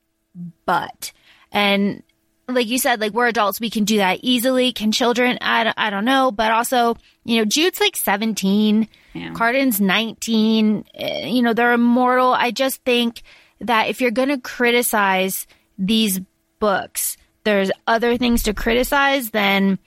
[0.67, 1.13] but,
[1.53, 2.03] and
[2.49, 4.73] like you said, like we're adults, we can do that easily.
[4.73, 5.37] Can children?
[5.41, 6.33] I don't, I don't know.
[6.33, 9.33] But also, you know, Jude's like 17, Yeah.
[9.35, 10.85] Cardan's 19.
[10.95, 12.33] eh, You know, they're immortal.
[12.33, 13.23] I just think
[13.61, 15.47] that if you're going to criticize
[15.79, 16.21] these
[16.59, 19.79] books, there's other things to criticize than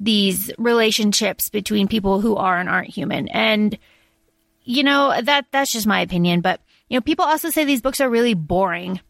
[0.00, 3.28] these relationships between people who are and aren't human.
[3.28, 3.78] And,
[4.62, 6.40] you know, that, that's just my opinion.
[6.40, 9.00] But, you know, people also say these books are really boring.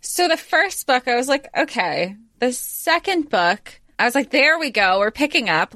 [0.00, 2.16] So the first book, I was like, okay.
[2.38, 4.98] The second book, I was like, there we go.
[4.98, 5.74] We're picking up.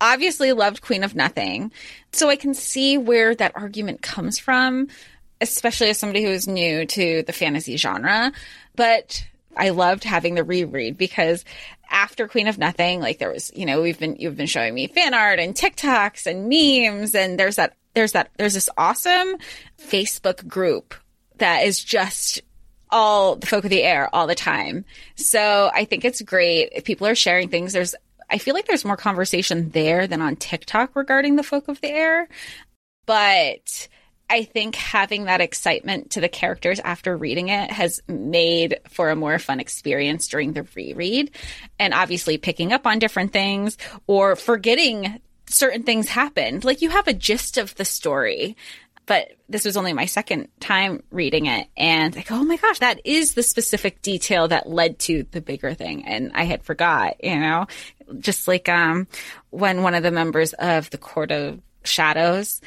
[0.00, 1.72] Obviously loved Queen of Nothing.
[2.12, 4.88] So I can see where that argument comes from,
[5.40, 8.32] especially as somebody who is new to the fantasy genre.
[8.76, 9.26] But
[9.56, 11.44] I loved having the reread because
[11.90, 14.86] after Queen of Nothing, like there was, you know, we've been, you've been showing me
[14.86, 19.36] fan art and TikToks and memes and there's that, there's that, there's this awesome
[19.78, 20.94] Facebook group
[21.38, 22.42] that is just
[22.90, 24.84] all the folk of the air all the time.
[25.16, 27.72] So I think it's great if people are sharing things.
[27.72, 27.94] There's,
[28.30, 31.90] I feel like there's more conversation there than on TikTok regarding the folk of the
[31.90, 32.28] air.
[33.06, 33.88] But
[34.30, 39.16] I think having that excitement to the characters after reading it has made for a
[39.16, 41.30] more fun experience during the reread.
[41.78, 46.64] And obviously picking up on different things or forgetting certain things happened.
[46.64, 48.56] Like you have a gist of the story
[49.08, 53.00] but this was only my second time reading it and like oh my gosh that
[53.04, 57.36] is the specific detail that led to the bigger thing and i had forgot you
[57.36, 57.66] know
[58.20, 59.08] just like um
[59.50, 62.60] when one of the members of the court of shadows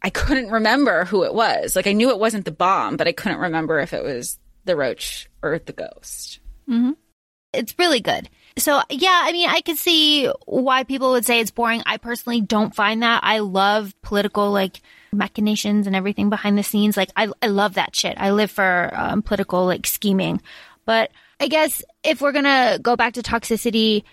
[0.00, 3.12] i couldn't remember who it was like i knew it wasn't the bomb but i
[3.12, 6.40] couldn't remember if it was the roach or the ghost
[7.52, 8.28] it's really good.
[8.56, 11.82] So yeah, I mean, I could see why people would say it's boring.
[11.86, 13.20] I personally don't find that.
[13.24, 14.80] I love political like
[15.12, 16.96] machinations and everything behind the scenes.
[16.96, 18.16] Like I, I love that shit.
[18.18, 20.40] I live for um, political like scheming.
[20.84, 24.04] But I guess if we're gonna go back to toxicity,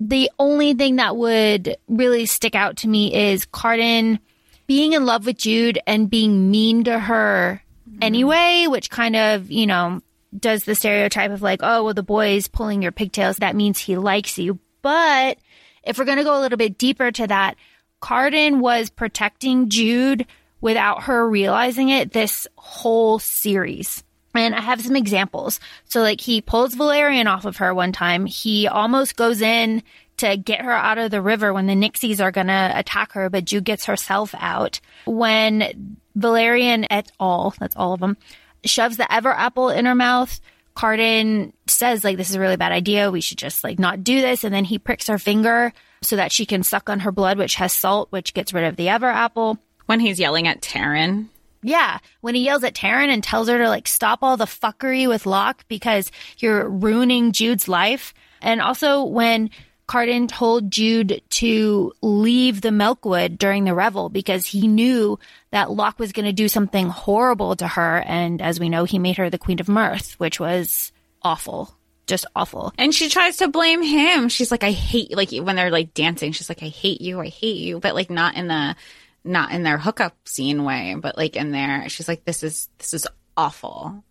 [0.00, 4.18] the only thing that would really stick out to me is Cardan
[4.66, 7.62] being in love with Jude and being mean to her
[8.00, 10.00] anyway, which kind of, you know,
[10.38, 13.38] does the stereotype of like, oh, well, the boy's pulling your pigtails.
[13.38, 14.58] That means he likes you.
[14.80, 15.38] But
[15.82, 17.56] if we're going to go a little bit deeper to that,
[18.00, 20.26] Cardan was protecting Jude
[20.60, 24.02] without her realizing it this whole series.
[24.34, 25.58] And I have some examples.
[25.86, 28.26] So like he pulls Valerian off of her one time.
[28.26, 29.82] He almost goes in
[30.18, 33.46] to get her out of the river when the Nixies are gonna attack her, but
[33.46, 34.80] Jude gets herself out.
[35.06, 38.16] When Valerian et al., that's all of them,
[38.64, 40.40] shoves the ever apple in her mouth,
[40.76, 43.10] Cardan says like this is a really bad idea.
[43.10, 44.44] We should just like not do this.
[44.44, 47.56] And then he pricks her finger so that she can suck on her blood, which
[47.56, 49.58] has salt, which gets rid of the ever apple.
[49.86, 51.26] when he's yelling at Taryn.
[51.62, 55.08] Yeah, when he yells at Taryn and tells her to like stop all the fuckery
[55.08, 58.14] with Locke because you're ruining Jude's life.
[58.40, 59.50] And also when
[59.86, 65.18] Cardan told Jude to leave the Milkwood during the revel because he knew
[65.50, 67.98] that Locke was going to do something horrible to her.
[68.06, 71.76] And as we know, he made her the Queen of Mirth, which was awful.
[72.10, 72.72] Just awful.
[72.76, 74.28] And she tries to blame him.
[74.28, 77.28] She's like, I hate, like when they're like dancing, she's like, I hate you, I
[77.28, 78.74] hate you, but like not in the,
[79.22, 82.94] not in their hookup scene way, but like in there, she's like, this is, this
[82.94, 84.02] is awful.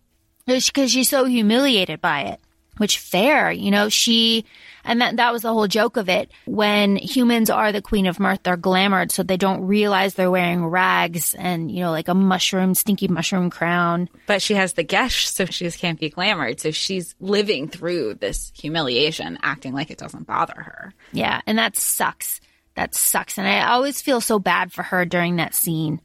[0.46, 2.40] because she's so humiliated by it.
[2.78, 4.46] Which fair, you know, she,
[4.84, 6.30] and that, that was the whole joke of it.
[6.46, 10.66] When humans are the queen of mirth, they're glamored, so they don't realize they're wearing
[10.66, 14.08] rags and, you know, like a mushroom, stinky mushroom crown.
[14.26, 16.60] But she has the geas, so she just can't be glamored.
[16.60, 20.94] So she's living through this humiliation, acting like it doesn't bother her.
[21.12, 22.40] Yeah, and that sucks.
[22.76, 23.38] That sucks.
[23.38, 26.00] And I always feel so bad for her during that scene.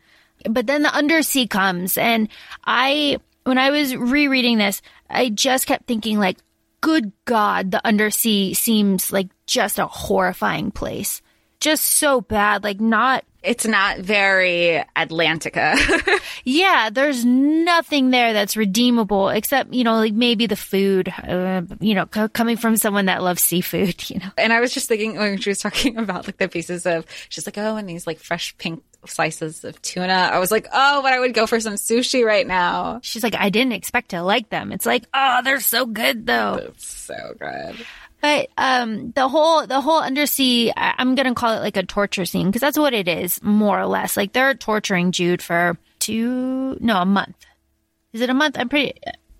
[0.49, 2.27] But then the undersea comes, and
[2.65, 6.37] I, when I was rereading this, I just kept thinking, like,
[6.85, 11.23] good God, the undersea seems like just a horrifying place.
[11.59, 12.63] Just so bad.
[12.63, 15.75] Like, not, It's not very Atlantica.
[16.43, 21.95] yeah, there's nothing there that's redeemable except, you know, like maybe the food, uh, you
[21.95, 24.29] know, c- coming from someone that loves seafood, you know.
[24.37, 27.45] and I was just thinking when she was talking about like the pieces of, she's
[27.47, 30.31] like, oh, and these like fresh pink slices of tuna.
[30.33, 32.99] I was like, oh, but I would go for some sushi right now.
[33.03, 34.71] She's like, I didn't expect to like them.
[34.71, 36.55] It's like, oh, they're so good though.
[36.55, 37.85] It's so good.
[38.25, 42.25] But um, the whole the whole undersea, I- I'm gonna call it like a torture
[42.25, 44.17] scene because that's what it is, more or less.
[44.17, 47.35] Like they're torturing Jude for two, no, a month.
[48.13, 48.57] Is it a month?
[48.57, 48.93] I'm pretty.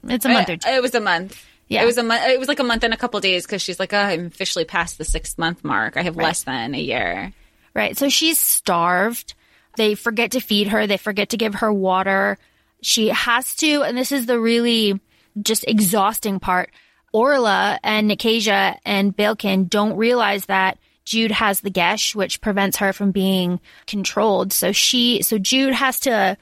[0.08, 0.70] It's a month or two.
[0.70, 1.44] It was a month.
[1.68, 1.82] Yeah.
[1.82, 2.26] It was a month.
[2.28, 4.66] It was like a month and a couple days because she's like, oh, I'm officially
[4.66, 5.98] past the six month mark.
[5.98, 7.34] I have less than a year.
[7.74, 7.98] Right.
[7.98, 9.34] So she's starved.
[9.78, 10.86] They forget to feed her.
[10.86, 12.38] They forget to give her water.
[12.84, 15.00] She has to, and this is the really
[15.42, 16.70] just exhausting part.
[17.16, 22.92] Orla and Nicasia and Balekin don't realize that Jude has the geas, which prevents her
[22.92, 24.52] from being controlled.
[24.52, 26.36] So she, so Jude has to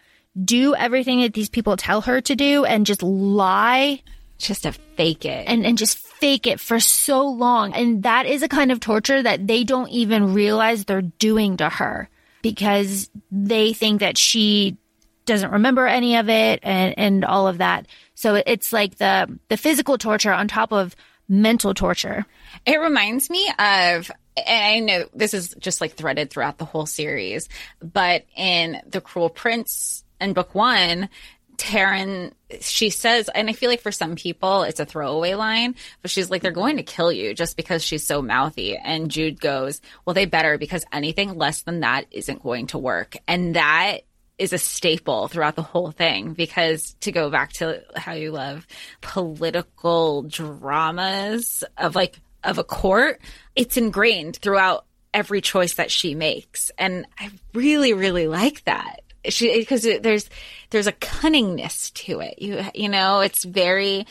[0.44, 4.02] do everything that these people tell her to do and just lie
[4.40, 5.48] Just to fake it.
[5.48, 7.74] and, and just fake it for so long.
[7.74, 11.70] And that is a kind of torture that they don't even realize they're doing to
[11.70, 12.10] her
[12.42, 14.78] because they think that she
[15.26, 17.86] doesn't remember any of it and, and all of that.
[18.24, 20.96] So it's like the, the physical torture on top of
[21.28, 22.26] mental torture.
[22.66, 26.86] It reminds me of, and I know this is just like threaded throughout the whole
[26.86, 27.50] series,
[27.82, 31.10] but in The Cruel Prince in book one,
[31.58, 32.32] Taryn,
[32.62, 36.30] she says, and I feel like for some people it's a throwaway line, but she's
[36.30, 38.78] like, they're going to kill you just because she's so mouthy.
[38.78, 43.18] And Jude goes, well, they better because anything less than that isn't going to work.
[43.28, 44.04] And that
[44.38, 48.65] is a staple throughout the whole thing because to go back to how you love
[49.02, 53.22] political dramas of like of a court,
[53.56, 56.72] it's ingrained throughout every choice that she makes.
[56.78, 59.02] And I really, really like that.
[59.30, 60.30] She, because there's,
[60.72, 62.41] there's a cunningness to it.
[62.41, 64.06] You, you know, it's very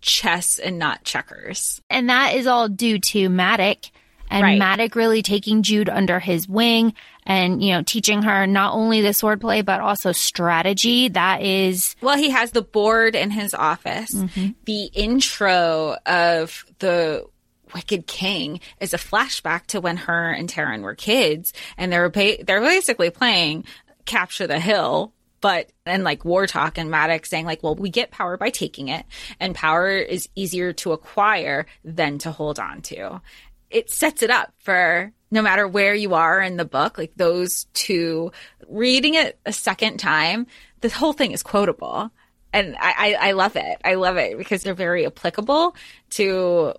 [0.00, 1.80] chess and not checkers.
[1.88, 3.90] And that is all due to Maddox
[4.30, 4.58] and Right.
[4.58, 6.92] Maddox really taking Jude under his wing
[7.28, 11.08] and, you know, teaching her not only the swordplay, but also strategy.
[11.08, 14.12] That is Well, he has the board in his office.
[14.12, 14.48] Mm-hmm.
[14.64, 17.26] The intro of the
[17.74, 22.08] Wicked King is a flashback to when her and Taryn were kids, and they were
[22.08, 23.64] ba- they're basically playing
[24.06, 25.12] Capture the Hill.
[25.40, 28.88] But and like war talk and Maddox saying like, well, we get power by taking
[28.88, 29.04] it,
[29.38, 33.20] and power is easier to acquire than to hold on to.
[33.70, 37.66] It sets it up for no matter where you are in the book, like those
[37.74, 38.32] two
[38.66, 40.46] reading it a second time,
[40.80, 42.10] the whole thing is quotable.
[42.50, 43.76] And I, I, I love it.
[43.84, 45.76] I love it because they're very applicable
[46.10, 46.72] to,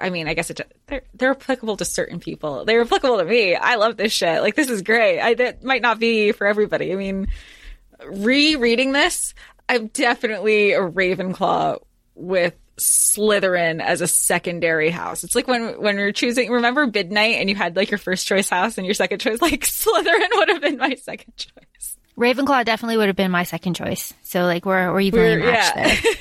[0.00, 2.64] I mean, I guess it, they're, they're applicable to certain people.
[2.64, 3.54] They're applicable to me.
[3.54, 4.42] I love this shit.
[4.42, 5.20] Like, this is great.
[5.20, 6.92] I, that might not be for everybody.
[6.92, 7.28] I mean,
[8.04, 9.34] rereading this,
[9.68, 11.80] I'm definitely a Ravenclaw
[12.16, 15.24] with Slytherin as a secondary house.
[15.24, 16.50] It's like when when you're choosing.
[16.50, 19.40] Remember Midnight, and you had like your first choice house and your second choice.
[19.40, 21.96] Like Slytherin would have been my second choice.
[22.18, 24.12] Ravenclaw definitely would have been my second choice.
[24.22, 25.76] So like we're we're evenly We're- matched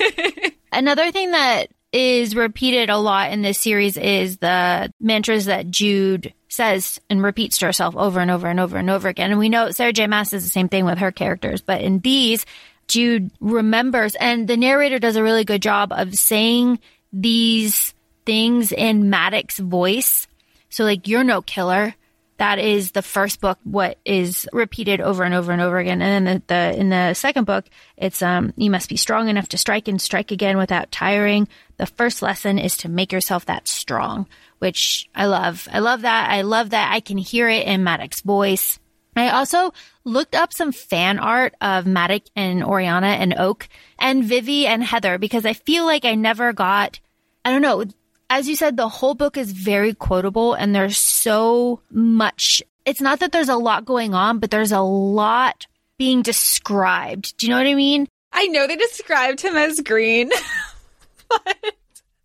[0.08, 0.52] there.
[0.72, 6.34] Another thing that is repeated a lot in this series is the mantras that Jude
[6.50, 9.30] says and repeats to herself over and over and over and over again.
[9.30, 10.08] And we know Sarah J.
[10.08, 12.48] Maas does the same thing with her characters, but in these,
[12.88, 16.80] Jude remembers, and the narrator does a really good job of saying
[17.12, 17.94] these
[18.26, 20.28] things in Maddox's voice.
[20.70, 21.96] So like, you're no killer.
[22.38, 23.60] That is the first book.
[23.64, 27.14] What is repeated over and over and over again, and then the, the in the
[27.14, 27.66] second book,
[27.96, 31.48] it's um you must be strong enough to strike and strike again without tiring.
[31.78, 35.68] The first lesson is to make yourself that strong, which I love.
[35.72, 36.32] I love that.
[36.32, 38.80] I love that I can hear it in Maddox's voice.
[39.16, 39.74] I also
[40.04, 43.68] looked up some fan art of Maddox and Oriana and Oak
[44.00, 47.00] and Vivi and Heather because I feel like I never got,
[47.46, 47.86] I don't know,
[48.30, 52.64] as you said, the whole book is very quotable and there's so much.
[52.86, 57.38] It's not that there's a lot going on, but there's a lot being described.
[57.38, 58.08] Do you know what I mean?
[58.32, 60.30] I know they described him as green,
[61.30, 61.58] but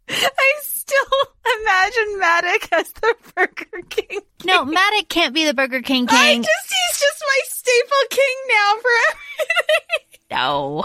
[0.08, 0.54] I
[0.88, 1.28] still
[1.62, 4.20] imagine Maddox as the Burger King.
[4.44, 6.18] No, Maddox can't be the Burger King King.
[6.18, 10.20] I just he's just my staple king now for everything.
[10.30, 10.84] no.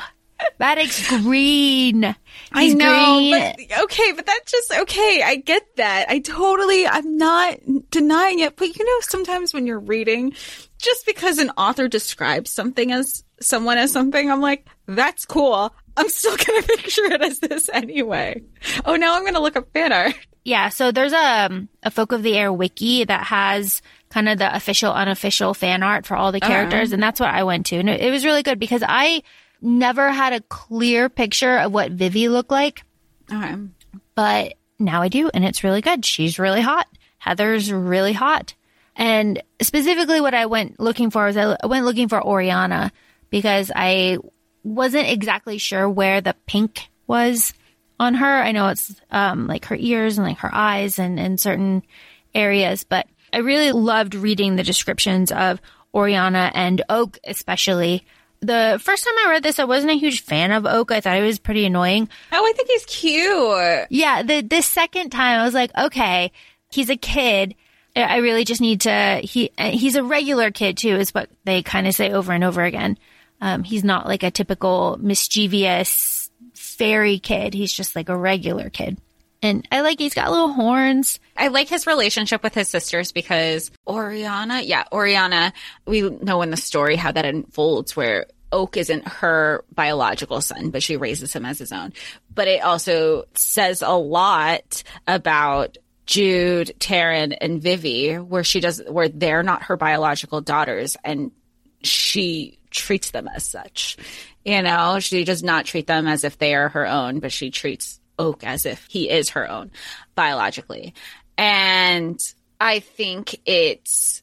[0.60, 2.04] Maddox green.
[2.04, 2.16] He's
[2.74, 3.32] I know, green.
[3.70, 5.22] but okay, but that's just okay.
[5.24, 6.10] I get that.
[6.10, 7.60] I totally, I'm not
[7.90, 10.34] denying it, but you know, sometimes when you're reading,
[10.80, 15.74] just because an author describes something as someone as something, I'm like, that's cool.
[15.96, 18.42] I'm still gonna picture it as this anyway.
[18.86, 20.16] Oh, now I'm gonna look up fan art.
[20.46, 24.40] Yeah, so there's a um, a Folk of the Air wiki that has kind of
[24.40, 26.52] the official, unofficial fan art for all the uh-huh.
[26.52, 29.24] characters, and that's what I went to, and it, it was really good because I
[29.62, 32.84] never had a clear picture of what Vivi looked like,
[33.32, 33.56] Okay.
[34.16, 36.04] but now I do, and it's really good.
[36.04, 36.88] She's really hot.
[37.20, 38.54] Heather's really hot,
[38.98, 42.92] and specifically, what I went looking for was I went looking for Oriana
[43.30, 44.18] because I
[44.64, 47.54] wasn't exactly sure where the pink was
[48.00, 48.42] on her.
[48.42, 51.84] I know it's um, like her ears and like her eyes and, and certain
[52.34, 55.60] areas, but I really loved reading the descriptions of
[55.94, 58.06] Oriana and Oak, especially.
[58.42, 60.92] The first time I read this, I wasn't a huge fan of Oak.
[60.92, 62.10] I thought he was pretty annoying.
[62.32, 63.88] Oh, I think he's cute.
[63.90, 66.32] Yeah, the this second time I was like, okay,
[66.70, 67.56] he's a kid.
[67.96, 69.22] I really just need to.
[69.24, 72.64] He he's a regular kid too, is what they kind of say over and over
[72.64, 72.98] again.
[73.44, 77.54] Um, he's not like a typical mischievous fairy kid.
[77.54, 78.98] He's just like a regular kid.
[79.42, 81.20] And I like he's got little horns.
[81.36, 85.52] I like his relationship with his sisters because Oriana, yeah, Oriana,
[85.86, 90.82] we know in the story how that unfolds where Oak isn't her biological son, but
[90.82, 91.92] she raises him as his own.
[92.34, 99.10] But it also says a lot about Jude, Taryn, and Vivi, where she does, where
[99.10, 101.32] they're not her biological daughters and
[101.84, 103.98] she treats them as such.
[104.44, 107.50] You know, she does not treat them as if they are her own, but she
[107.50, 109.72] treats Oak as if he is her own
[110.16, 110.94] biologically.
[111.38, 112.20] And
[112.60, 114.22] I think it's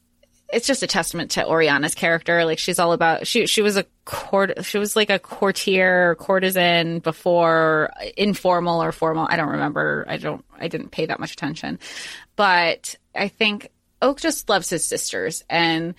[0.53, 2.43] it's just a testament to Oriana's character.
[2.45, 6.99] Like she's all about she she was a court she was like a courtier courtesan
[6.99, 9.27] before informal or formal.
[9.29, 10.05] I don't remember.
[10.07, 11.79] I don't I didn't pay that much attention.
[12.35, 13.69] But I think
[14.01, 15.93] Oak just loves his sisters and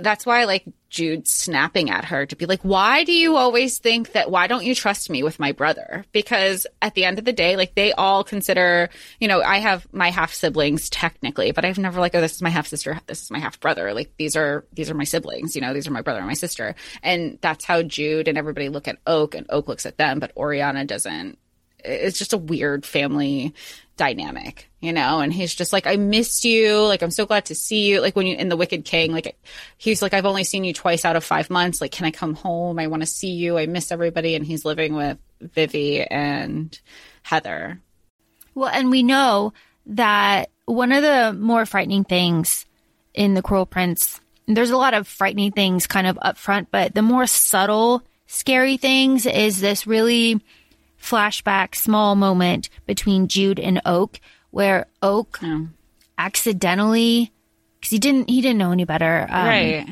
[0.00, 3.78] that's why I like Jude snapping at her to be like, why do you always
[3.78, 6.04] think that, why don't you trust me with my brother?
[6.12, 8.88] Because at the end of the day, like they all consider,
[9.20, 12.42] you know, I have my half siblings technically, but I've never like, oh, this is
[12.42, 12.98] my half sister.
[13.06, 13.92] This is my half brother.
[13.92, 16.34] Like these are, these are my siblings, you know, these are my brother and my
[16.34, 16.74] sister.
[17.02, 20.36] And that's how Jude and everybody look at Oak and Oak looks at them, but
[20.36, 21.38] Oriana doesn't.
[21.84, 23.54] It's just a weird family
[23.98, 25.20] dynamic, you know?
[25.20, 26.80] And he's just like, I missed you.
[26.80, 28.00] Like, I'm so glad to see you.
[28.00, 29.38] Like, when you in The Wicked King, like,
[29.76, 31.82] he's like, I've only seen you twice out of five months.
[31.82, 32.78] Like, can I come home?
[32.78, 33.58] I want to see you.
[33.58, 34.34] I miss everybody.
[34.34, 36.78] And he's living with Vivi and
[37.22, 37.80] Heather.
[38.54, 39.52] Well, and we know
[39.86, 42.64] that one of the more frightening things
[43.12, 46.94] in The Cruel Prince, there's a lot of frightening things kind of up front, but
[46.94, 50.40] the more subtle, scary things is this really
[51.00, 54.20] flashback, small moment between Jude and Oak,
[54.50, 55.60] where Oak Yeah.
[56.16, 57.32] accidentally,
[57.78, 59.86] because he didn't he didn't know any better, um, right.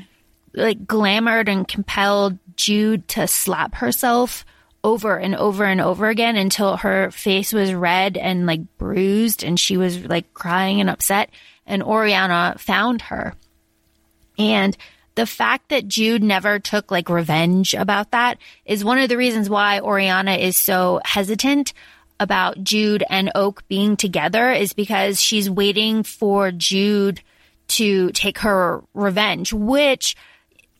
[0.54, 4.44] like glamored and compelled Jude to slap herself
[4.84, 9.58] over and over and over again until her face was red and like bruised and
[9.58, 11.28] she was like crying and upset
[11.66, 13.34] and Oriana found her.
[14.38, 14.76] And
[15.16, 19.50] the fact that Jude never took like revenge about that is one of the reasons
[19.50, 21.72] why Oriana is so hesitant
[22.20, 27.20] about Jude and Oak being together is because she's waiting for Jude
[27.68, 30.16] to take her revenge, which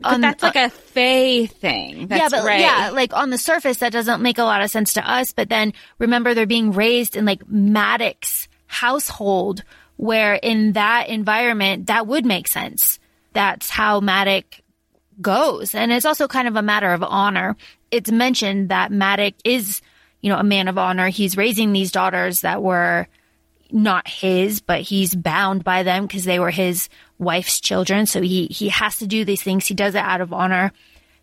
[0.00, 2.06] But on- that's like uh, a Fae thing.
[2.06, 2.60] That's yeah, but right.
[2.60, 5.32] yeah, like on the surface, that doesn't make a lot of sense to us.
[5.32, 9.62] But then remember, they're being raised in like Maddox household,
[9.96, 12.98] where in that environment, that would make sense.
[13.36, 14.62] That's how Maddox
[15.20, 15.74] goes.
[15.74, 17.54] And it's also kind of a matter of honor.
[17.90, 19.82] It's mentioned that Maddox is,
[20.22, 21.08] you know, a man of honor.
[21.08, 23.08] He's raising these daughters that were
[23.70, 28.06] not his, but he's bound by them because they were his wife's children.
[28.06, 29.66] So he, he has to do these things.
[29.66, 30.72] He does it out of honor.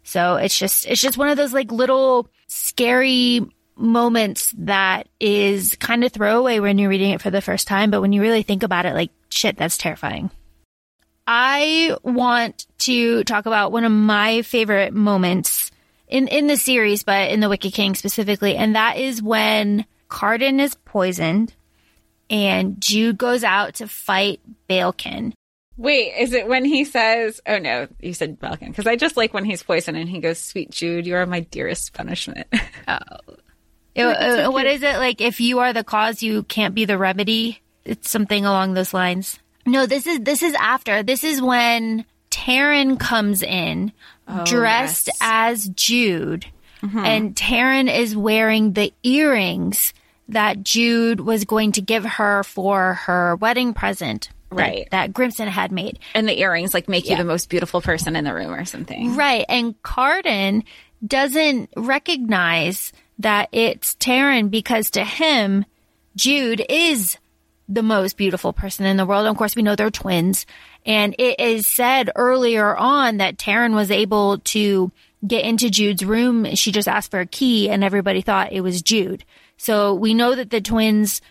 [0.03, 3.41] So it's just, it's just one of those like little scary
[3.76, 7.89] moments that is kind of throwaway when you're reading it for the first time.
[7.89, 10.30] But when you really think about it, like shit, that's terrifying.
[11.28, 15.71] I want to talk about one of my favorite moments
[16.07, 18.55] in, in the series, but in the Wicked King specifically.
[18.55, 21.53] And that is when Cardan is poisoned
[22.30, 25.34] and Jude goes out to fight Balekin.
[25.76, 28.69] Wait, is it when he says, oh no, you said Balkan.
[28.69, 31.39] Because I just like when he's poisoned and he goes, sweet Jude, you are my
[31.39, 32.47] dearest punishment.
[32.51, 35.19] It- uh, what is it like?
[35.21, 37.61] If you are the cause, you can't be the remedy.
[37.86, 39.39] It's something along those lines.
[39.66, 41.03] No, this is this is after.
[41.03, 43.91] This is when Taryn comes in
[44.28, 45.18] oh, dressed yes.
[45.22, 46.45] as Jude,
[46.82, 46.99] mm-hmm.
[46.99, 49.93] and Taryn is wearing the earrings
[50.30, 54.30] that Jude was going to give her for her wedding present.
[54.49, 54.88] Right.
[54.91, 55.97] That, Grimsen had made.
[56.14, 59.16] and the earrings like make you the most beautiful person in the room or something.
[59.16, 59.45] Right.
[59.49, 60.64] And Cardan
[61.05, 65.66] doesn't recognize that it's Taryn because to him,
[66.16, 67.18] Jude is
[67.70, 69.26] the most beautiful person in the world.
[69.26, 70.45] And of course, we know they're twins.
[70.86, 74.91] And it is said earlier on that Taryn was able to
[75.26, 76.55] get into Jude's room.
[76.55, 79.24] She just asked for a key and everybody thought it was Jude.
[79.57, 81.22] So we know that the twins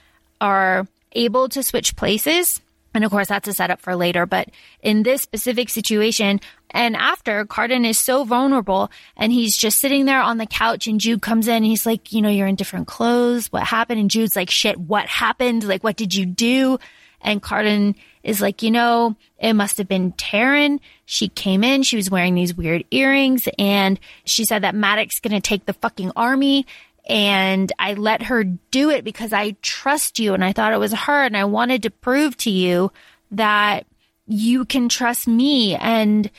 [0.41, 2.61] are able to switch places
[2.95, 4.27] And of course, that's a setup for later.
[4.27, 4.51] But
[4.83, 6.41] in this specific situation,
[6.71, 11.01] and after, Cardan is so vulnerable and he's just sitting there on the couch and
[11.01, 13.53] Jude comes in and he's like, you know, you're in different clothes.
[13.53, 14.01] What happened?
[14.01, 15.65] And Jude's like, shit, what happened?
[15.65, 16.79] Like, what did you do?
[17.21, 20.81] And Cardan is like, you know, it must have been Taryn.
[21.05, 25.41] She came in, she was wearing these weird earrings, and she said that Maddox gonna
[25.41, 26.67] take the fucking army.
[27.09, 30.93] And I let her do it because I trust you and I thought it was
[30.93, 32.93] her and I wanted to prove to you
[33.33, 33.87] that
[34.27, 35.75] you can trust me.
[35.75, 36.31] And,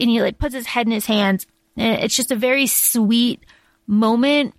[0.00, 1.46] and he like puts his head in his hands.
[1.76, 3.44] And it's just a very sweet
[3.86, 4.54] moment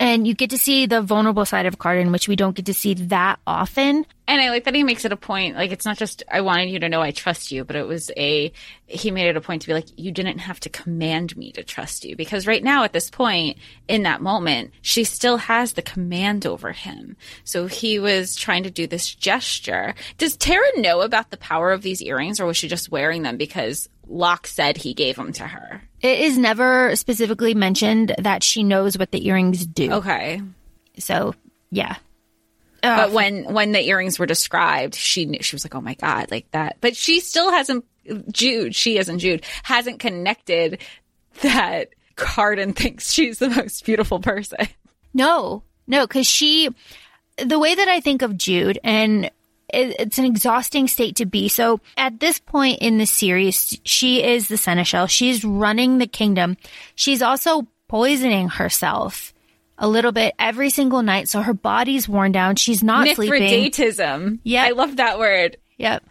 [0.00, 2.74] and you get to see the vulnerable side of Cardan, which we don't get to
[2.74, 4.06] see that often.
[4.30, 5.56] And I like that he makes it a point.
[5.56, 8.12] Like, it's not just, I wanted you to know I trust you, but it was
[8.16, 8.52] a,
[8.86, 11.64] he made it a point to be like, you didn't have to command me to
[11.64, 12.14] trust you.
[12.14, 13.58] Because right now, at this point,
[13.88, 17.16] in that moment, she still has the command over him.
[17.42, 19.96] So he was trying to do this gesture.
[20.16, 23.36] Does Tara know about the power of these earrings, or was she just wearing them
[23.36, 25.82] because Locke said he gave them to her?
[26.02, 29.90] It is never specifically mentioned that she knows what the earrings do.
[29.90, 30.40] Okay.
[31.00, 31.34] So,
[31.72, 31.96] yeah.
[32.82, 35.94] Oh, but when when the earrings were described, she knew, she was like, "Oh my
[35.94, 37.84] god, like that." But she still hasn't
[38.30, 40.80] Jude, she isn't Jude, hasn't connected
[41.42, 44.68] that Cardan thinks she's the most beautiful person.
[45.12, 46.68] No, no, because she,
[47.36, 49.26] the way that I think of Jude, and
[49.72, 51.48] it, it's an exhausting state to be.
[51.48, 55.06] So at this point in the series, she is the seneschal.
[55.06, 56.56] She's running the kingdom.
[56.94, 59.34] She's also poisoning herself
[59.80, 61.28] a little bit every single night.
[61.28, 62.54] So her body's worn down.
[62.56, 63.40] She's not sleeping.
[64.44, 64.64] Yeah.
[64.64, 65.56] I love that word.
[65.78, 66.04] Yep.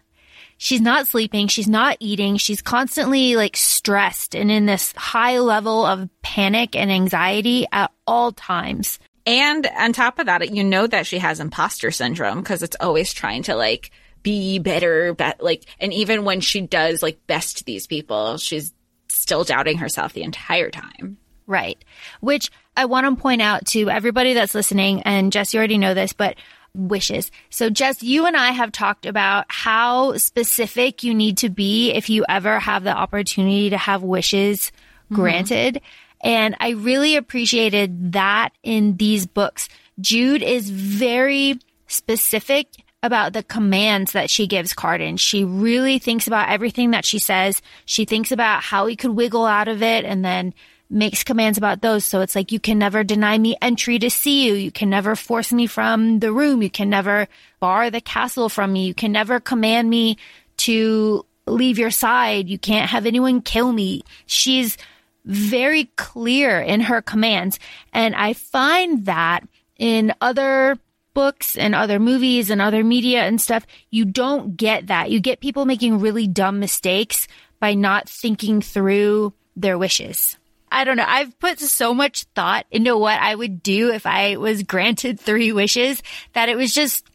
[0.57, 1.47] She's not sleeping.
[1.47, 2.36] She's not eating.
[2.36, 8.34] She's constantly like stressed and in this high level of panic and anxiety at all
[8.34, 8.99] times.
[9.26, 13.13] And on top of that, you know that she has imposter syndrome because it's always
[13.13, 13.91] trying to like
[14.24, 18.74] be better, be- like, and even when she does like best these people, she's
[19.07, 21.17] still doubting herself the entire time.
[21.47, 21.84] Right.
[22.20, 25.93] Which I want to point out to everybody that's listening, and Jess, you already know
[25.93, 26.38] this, but
[26.73, 27.30] wishes.
[27.49, 32.09] So Jess, you and I have talked about how specific you need to be if
[32.09, 34.71] you ever have the opportunity to have wishes
[35.05, 35.15] mm-hmm.
[35.15, 35.82] granted.
[36.21, 39.67] And I really appreciated that in these books.
[39.99, 42.67] Jude is very specific
[43.03, 45.19] about the commands that she gives Cardan.
[45.19, 47.61] She really thinks about everything that she says.
[47.84, 50.53] She thinks about how he could wiggle out of it and then
[50.89, 52.03] makes commands about those.
[52.05, 54.53] So it's like, you can never deny me entry to see you.
[54.53, 56.61] You can never force me from the room.
[56.61, 57.27] You can never
[57.59, 58.87] bar the castle from me.
[58.87, 60.17] You can never command me
[60.57, 62.49] to leave your side.
[62.49, 64.03] You can't have anyone kill me.
[64.25, 64.77] She's
[65.25, 67.59] very clear in her commands.
[67.93, 69.41] And I find that
[69.77, 70.77] in other
[71.13, 75.11] books and other movies and other media and stuff, you don't get that.
[75.11, 77.27] You get people making really dumb mistakes
[77.59, 80.37] by not thinking through their wishes.
[80.72, 81.05] I don't know.
[81.07, 85.51] I've put so much thought into what I would do if I was granted three
[85.51, 86.01] wishes
[86.34, 87.05] that it was just,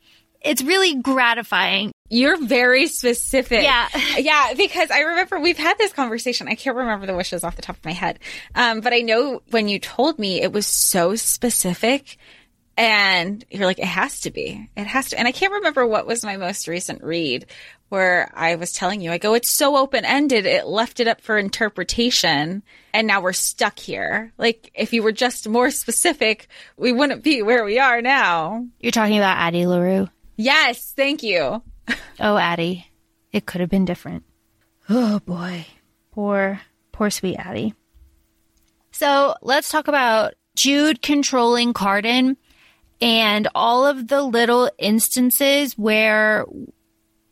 [0.41, 1.93] it's really gratifying.
[2.11, 3.63] You're very specific.
[3.63, 3.89] Yeah.
[4.19, 6.47] Yeah, because I remember we've had this conversation.
[6.49, 8.21] I can't remember the wishes off the top of my head.
[8.55, 12.17] Um, but I know when you told me it was so specific
[12.77, 14.69] and you're like, it has to be.
[14.77, 15.19] It has to.
[15.19, 17.47] And I can't remember what was my most recent read
[17.95, 20.45] where I was telling you, I go, it's so open ended.
[20.45, 22.63] It left it up for interpretation.
[22.93, 24.33] And now we're stuck here.
[24.37, 28.67] Like, if you were just more specific, we wouldn't be where we are now.
[28.81, 30.09] You're talking about Addie LaRue.
[30.37, 30.93] Yes.
[30.97, 31.63] Thank you.
[32.21, 32.87] Oh, Addie.
[33.33, 34.23] It could have been different.
[34.89, 35.67] Oh boy.
[36.13, 36.61] Poor,
[36.93, 37.75] poor sweet Addie.
[38.93, 42.37] So let's talk about Jude controlling Cardan
[43.01, 46.47] and all of the little instances where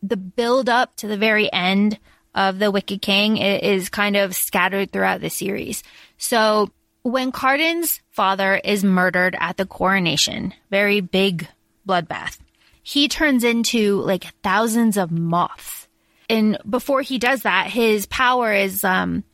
[0.03, 1.99] the build up to the very end
[2.35, 5.83] of the Wicked King is kind of scattered throughout the series.
[6.17, 6.71] So
[7.03, 11.47] when Cardan's father is murdered at the coronation, very big
[11.87, 12.39] bloodbath,
[12.83, 15.89] he turns into like thousands of moths.
[16.29, 19.25] And before he does that, his power is, um,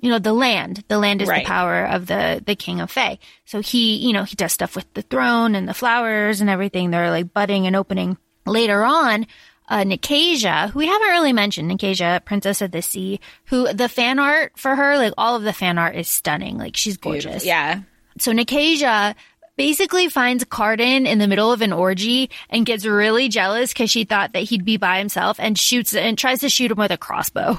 [0.00, 0.82] you know, the land.
[0.88, 1.44] The land is Right.
[1.44, 3.18] the power of the, the king of Fae.
[3.44, 6.90] So he, you know, he does stuff with the throne and the flowers and everything.
[6.90, 8.18] They're like budding and opening.
[8.44, 9.26] Later on,
[9.68, 14.18] uh, Nicasia, who we haven't really mentioned, Nicasia, Princess of the Sea, who the fan
[14.18, 16.58] art for her, like all of the fan art is stunning.
[16.58, 17.44] Like she's gorgeous.
[17.44, 17.82] Yeah.
[18.18, 19.14] So Nicasia
[19.56, 24.04] basically finds Cardan in the middle of an orgy and gets really jealous because she
[24.04, 26.98] thought that he'd be by himself and shoots and tries to shoot him with a
[26.98, 27.58] crossbow.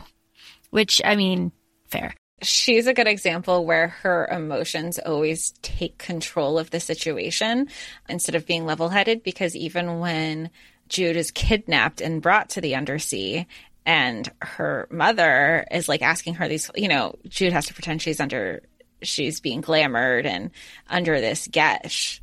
[0.70, 1.51] Which, I mean,
[1.88, 2.16] fair.
[2.41, 7.68] she's a good example where her emotions always take control of the situation
[8.10, 10.49] instead of being level headed because even when
[10.93, 13.47] Jude is kidnapped and brought to the undersea.
[13.83, 18.19] And her mother is like asking her these, you know, Jude has to pretend she's
[18.19, 18.61] under,
[19.01, 20.51] she's being glamored and
[20.87, 22.21] under this geas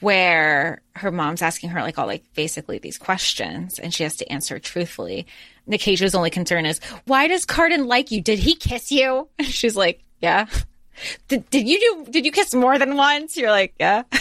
[0.00, 4.32] where her mom's asking her like all like basically these questions and she has to
[4.32, 5.26] answer truthfully.
[5.68, 8.22] Nicasia's only concern is, why does Cardan like you?
[8.22, 9.28] Did he kiss you?
[9.42, 10.46] She's like, yeah.
[11.28, 13.36] Did, did you do, did you kiss more than once?
[13.36, 14.04] You're like, yeah.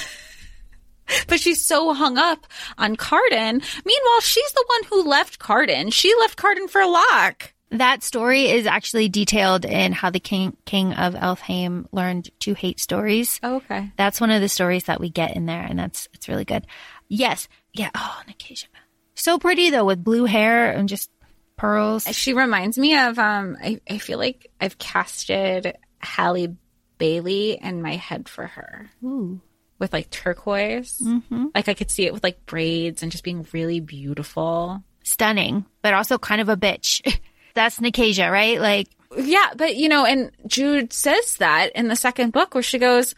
[1.27, 2.47] but she's so hung up
[2.77, 3.61] on Cardan.
[3.85, 5.91] Meanwhile, she's the one who left Cardan.
[5.91, 7.53] She left Cardan for Locke.
[7.71, 12.79] That story is actually detailed in how the king king of Elfhame learned to hate
[12.79, 13.41] stories.
[13.43, 13.91] Oh, okay.
[13.97, 16.65] That's one of the stories that we get in there, and that's it's really good.
[17.09, 17.89] Yes, yeah.
[17.93, 18.67] Oh, Nicasia,
[19.15, 21.11] so pretty though, with blue hair and just
[21.57, 22.05] pearls.
[22.05, 23.57] She reminds me of um.
[23.61, 26.55] I, I feel like I've casted Halle
[26.97, 28.89] Bailey in my head for her.
[29.03, 29.41] Ooh.
[29.79, 31.47] With like turquoise, mm-hmm.
[31.53, 35.93] like I could see it with like braids and just being really beautiful, stunning, but
[35.93, 37.19] also kind of a bitch.
[37.53, 38.59] that's Nicasia, right?
[38.59, 42.79] Like, yeah, but you know, and Jude says that in the second book where she
[42.79, 43.13] goes,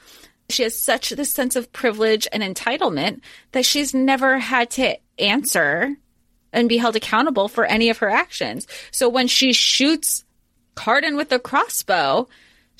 [0.50, 5.96] she has such this sense of privilege and entitlement that she's never had to answer
[6.52, 8.68] and be held accountable for any of her actions.
[8.92, 10.24] So when she shoots
[10.76, 12.28] Cardan with the crossbow,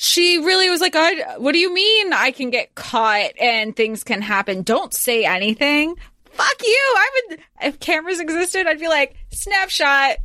[0.02, 0.96] she really was like,
[1.40, 4.64] "What do you mean I can get caught and things can happen?
[4.64, 5.94] Don't say anything."
[6.32, 6.94] Fuck you!
[6.96, 10.20] I would if cameras existed, I'd be like, "Snapshot,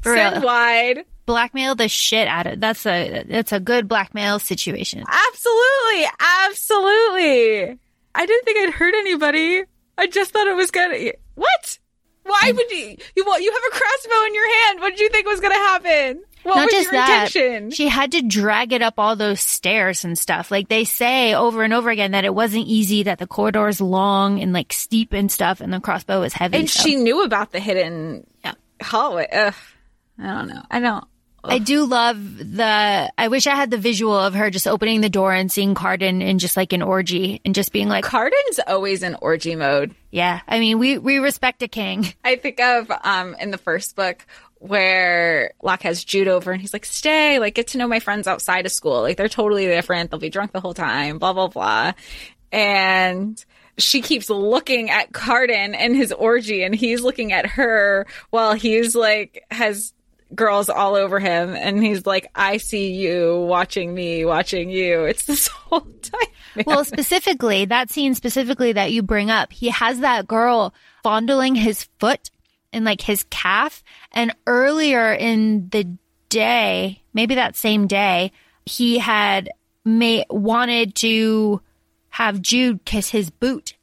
[0.00, 0.44] for Send real.
[0.44, 1.04] wide.
[1.24, 5.04] Blackmail the shit out of that's a that's a good blackmail situation.
[5.06, 6.08] Absolutely,
[6.48, 7.78] absolutely.
[8.12, 9.62] I didn't think I'd hurt anybody.
[9.96, 11.12] I just thought it was gonna.
[11.36, 11.78] What?
[12.24, 12.56] Why mm.
[12.56, 12.96] would you?
[13.14, 13.40] You what?
[13.40, 14.80] You have a crossbow in your hand.
[14.80, 16.24] What did you think was gonna happen?
[16.42, 17.70] What Not just that, intention?
[17.70, 20.50] she had to drag it up all those stairs and stuff.
[20.50, 24.40] Like they say over and over again that it wasn't easy, that the corridor's long
[24.40, 26.56] and like steep and stuff, and the crossbow was heavy.
[26.56, 26.82] And so.
[26.82, 28.54] she knew about the hidden yeah.
[28.82, 29.28] hallway.
[29.30, 29.54] Ugh.
[30.18, 30.62] I don't know.
[30.70, 31.04] I don't.
[31.42, 31.52] Ugh.
[31.52, 33.12] I do love the.
[33.16, 36.22] I wish I had the visual of her just opening the door and seeing Cardan
[36.22, 39.94] in just like an orgy and just being like, Cardan's always in orgy mode.
[40.10, 42.12] Yeah, I mean, we we respect a king.
[42.24, 44.26] I think of um in the first book
[44.60, 48.26] where Locke has Jude over and he's like, "Stay, like get to know my friends
[48.26, 49.00] outside of school.
[49.02, 50.10] Like they're totally different.
[50.10, 51.18] They'll be drunk the whole time.
[51.18, 51.92] Blah blah blah,"
[52.52, 53.44] and
[53.78, 58.94] she keeps looking at Cardan and his orgy and he's looking at her while he's
[58.94, 59.92] like has
[60.34, 65.24] girls all over him and he's like i see you watching me watching you it's
[65.24, 70.28] this whole time well specifically that scene specifically that you bring up he has that
[70.28, 72.30] girl fondling his foot
[72.72, 73.82] and like his calf
[74.12, 75.96] and earlier in the
[76.28, 78.30] day maybe that same day
[78.66, 79.50] he had
[79.84, 81.60] may wanted to
[82.10, 83.74] have jude kiss his boot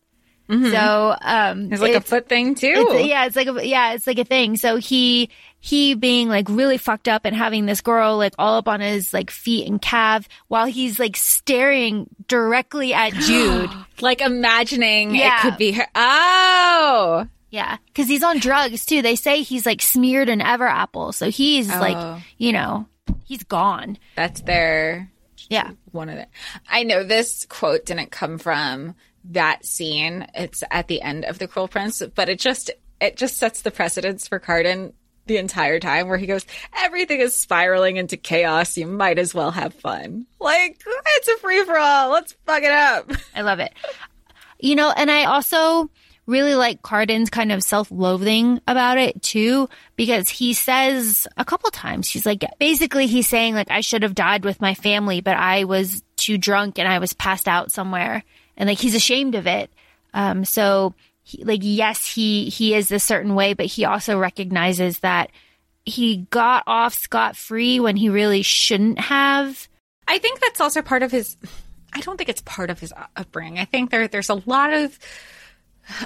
[0.50, 0.72] Mm-hmm.
[0.72, 2.74] So um it's like it's, a foot thing too.
[2.74, 4.56] It's, yeah, it's like a yeah, it's like a thing.
[4.56, 8.68] So he he being like really fucked up and having this girl like all up
[8.68, 13.70] on his like feet and calf while he's like staring directly at Jude.
[14.02, 15.40] like imagining yeah.
[15.40, 15.88] it could be her.
[15.96, 17.28] Oh.
[17.50, 19.02] Yeah, because he's on drugs too.
[19.02, 21.80] They say he's like smeared in Everapple, so he's oh.
[21.80, 22.88] like, you know,
[23.24, 23.98] he's gone.
[24.16, 25.12] That's their
[25.50, 26.28] yeah one of the.
[26.70, 28.96] I know this quote didn't come from
[29.26, 30.28] that scene.
[30.34, 33.72] It's at the end of the Cruel Prince, but it just it just sets the
[33.72, 34.94] precedence for Cardan
[35.28, 38.78] the entire time where he goes, everything is spiraling into chaos.
[38.78, 40.26] You might as well have fun.
[40.40, 42.12] Like, it's a free for all.
[42.12, 43.12] Let's fuck it up.
[43.36, 43.74] I love it.
[44.60, 45.90] You know, and I also
[46.28, 51.72] really like Cardan's kind of self loathing about it too, because he says a couple
[51.72, 55.38] times, he's like, basically, he's saying, like, I should have died with my family, but
[55.38, 58.24] I was too drunk and I was passed out somewhere.
[58.56, 59.72] And like, he's ashamed of it.
[60.14, 60.94] Um, so
[61.28, 65.30] he, like yes he he is a certain way but he also recognizes that
[65.84, 69.68] he got off scot free when he really shouldn't have
[70.08, 71.36] i think that's also part of his
[71.92, 74.98] i don't think it's part of his upbringing i think there there's a lot of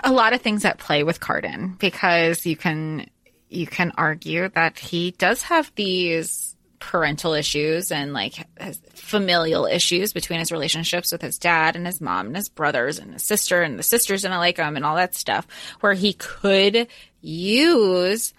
[0.03, 3.07] a lot of things at play with cardan because you can
[3.49, 8.47] you can argue that he does have these parental issues and like
[8.93, 13.13] familial issues between his relationships with his dad and his mom and his brothers and
[13.13, 15.47] his sister and the sisters didn't like him and all that stuff
[15.81, 16.87] where he could
[17.21, 18.33] use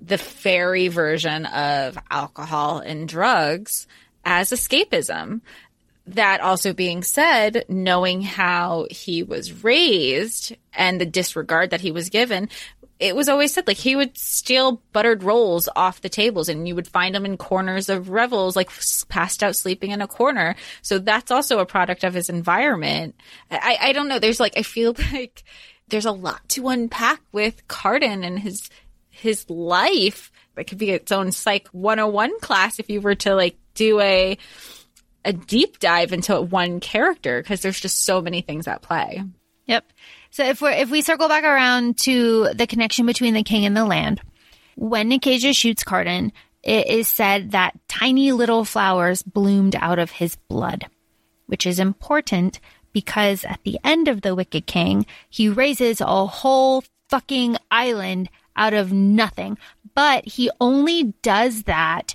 [0.00, 3.86] the fairy version of alcohol and drugs
[4.24, 5.40] as escapism.
[6.06, 12.08] That also being said, knowing how he was raised and the disregard that he was
[12.08, 12.48] given,
[13.02, 16.76] it was always said like he would steal buttered rolls off the tables and you
[16.76, 18.70] would find them in corners of revels like
[19.08, 20.54] passed out sleeping in a corner.
[20.82, 23.16] So that's also a product of his environment.
[23.50, 24.20] I i don't know.
[24.20, 25.42] There's like i feel like
[25.88, 28.70] there's a lot to unpack with Cardan and his
[29.10, 30.30] his life.
[30.56, 34.38] It could be its own psych 101 class if you were to like do a
[35.24, 39.22] a deep dive into one character because there's just so many things at play.
[39.66, 39.92] Yep.
[40.30, 43.76] So if we're if we circle back around to the connection between the king and
[43.76, 44.20] the land,
[44.74, 50.36] when Nicasia shoots Cardan, it is said that tiny little flowers bloomed out of his
[50.48, 50.86] blood,
[51.46, 52.60] which is important
[52.92, 58.74] because at the end of the Wicked King, he raises a whole fucking island out
[58.74, 59.58] of nothing.
[59.94, 62.14] But he only does that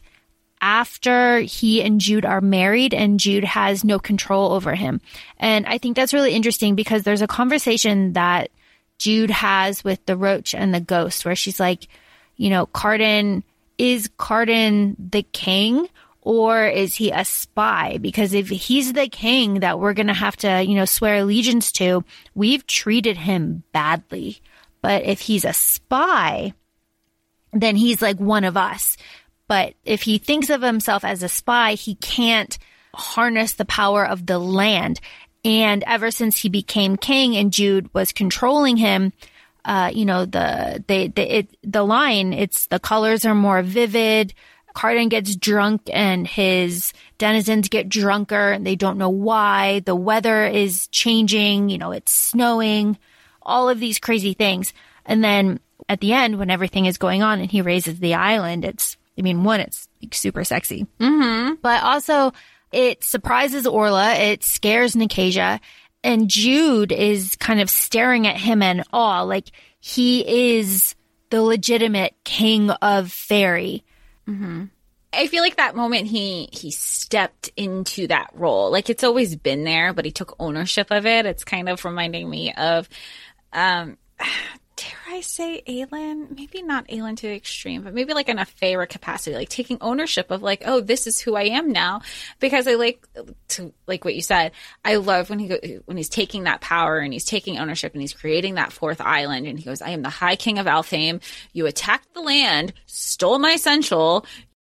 [0.61, 5.01] after he and Jude are married and Jude has no control over him.
[5.37, 8.49] And I think that's really interesting because there's a conversation that
[8.97, 11.87] Jude has with the roach and the ghost where she's like,
[12.35, 13.43] you know, Cardan,
[13.77, 15.87] is Cardan the king
[16.21, 17.99] or is he a spy?
[17.99, 21.71] Because if he's the king that we're going to have to, you know, swear allegiance
[21.73, 22.03] to,
[22.35, 24.39] we've treated him badly.
[24.81, 26.53] But if he's a spy,
[27.53, 28.97] then he's like one of us.
[29.47, 32.57] But if he thinks of himself as a spy, he can't
[32.93, 34.99] harness the power of the land.
[35.45, 39.13] And ever since he became king and Jude was controlling him,
[39.63, 44.33] uh, you know, the, the, the, it, the line, it's the colors are more vivid.
[44.73, 49.79] Cardan gets drunk and his denizens get drunker and they don't know why.
[49.81, 52.97] The weather is changing, you know, it's snowing,
[53.41, 54.73] all of these crazy things.
[55.05, 58.65] And then at the end, when everything is going on and he raises the island,
[58.65, 61.55] it's I mean, one, it's super sexy, mm-hmm.
[61.61, 62.33] but also
[62.71, 64.13] it surprises Orla.
[64.13, 65.59] It scares Nicasia
[66.03, 69.23] and Jude is kind of staring at him in awe.
[69.23, 70.95] Like he is
[71.29, 73.83] the legitimate king of fairy.
[74.27, 74.65] Mm-hmm.
[75.13, 78.71] I feel like that moment he he stepped into that role.
[78.71, 81.25] Like it's always been there, but he took ownership of it.
[81.25, 82.87] It's kind of reminding me of
[83.53, 83.97] um
[84.77, 86.33] dare I say Aelin?
[86.35, 89.77] Maybe not Aelin to the extreme, but maybe like in a Feyre capacity, like taking
[89.81, 92.01] ownership of like, oh, this is who I am now.
[92.39, 93.05] Because I like
[93.49, 94.51] to like what you said.
[94.85, 98.01] I love when he go, when he's taking that power and he's taking ownership and
[98.01, 101.21] he's creating that fourth island and he goes, I am the High King of Elfhame.
[101.51, 104.25] You attacked the land, stole my seneschal,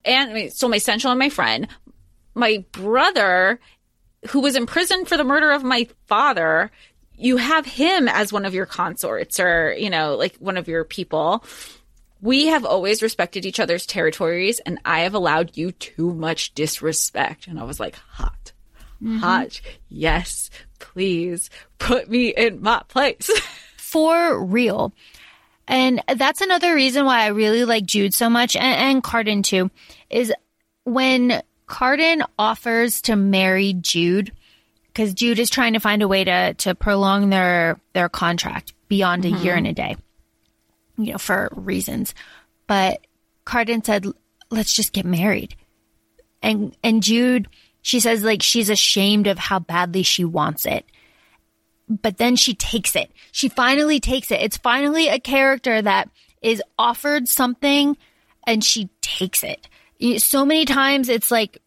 [0.04, 1.68] and I mean, stole my seneschal and my friend.
[2.34, 3.60] My brother
[4.28, 6.70] who was imprisoned for the murder of my father
[7.16, 10.84] you have him as one of your consorts or, you know, like one of your
[10.84, 11.44] people.
[12.20, 17.48] We have always respected each other's territories, and I have allowed you too much disrespect.
[17.48, 18.52] And I was like, hot,
[19.02, 19.18] mm-hmm.
[19.18, 19.60] hot.
[19.88, 23.28] Yes, please put me in my place.
[23.76, 24.94] For real.
[25.68, 29.70] And that's another reason why I really like Jude so much and, and Cardan too,
[30.10, 30.32] is
[30.84, 34.32] when Cardan offers to marry Jude,
[34.92, 39.24] because Jude is trying to find a way to to prolong their their contract beyond
[39.24, 39.36] mm-hmm.
[39.36, 39.96] a year and a day,
[40.98, 42.14] you know, for reasons.
[42.66, 43.06] But
[43.44, 44.06] Cardan said,
[44.50, 45.56] "Let's just get married,"
[46.42, 47.48] and and Jude,
[47.80, 50.84] she says like she's ashamed of how badly she wants it.
[51.88, 53.10] But then she takes it.
[53.32, 54.40] She finally takes it.
[54.40, 56.08] It's finally a character that
[56.40, 57.96] is offered something
[58.46, 59.68] and she takes it.
[60.18, 61.61] So many times it's like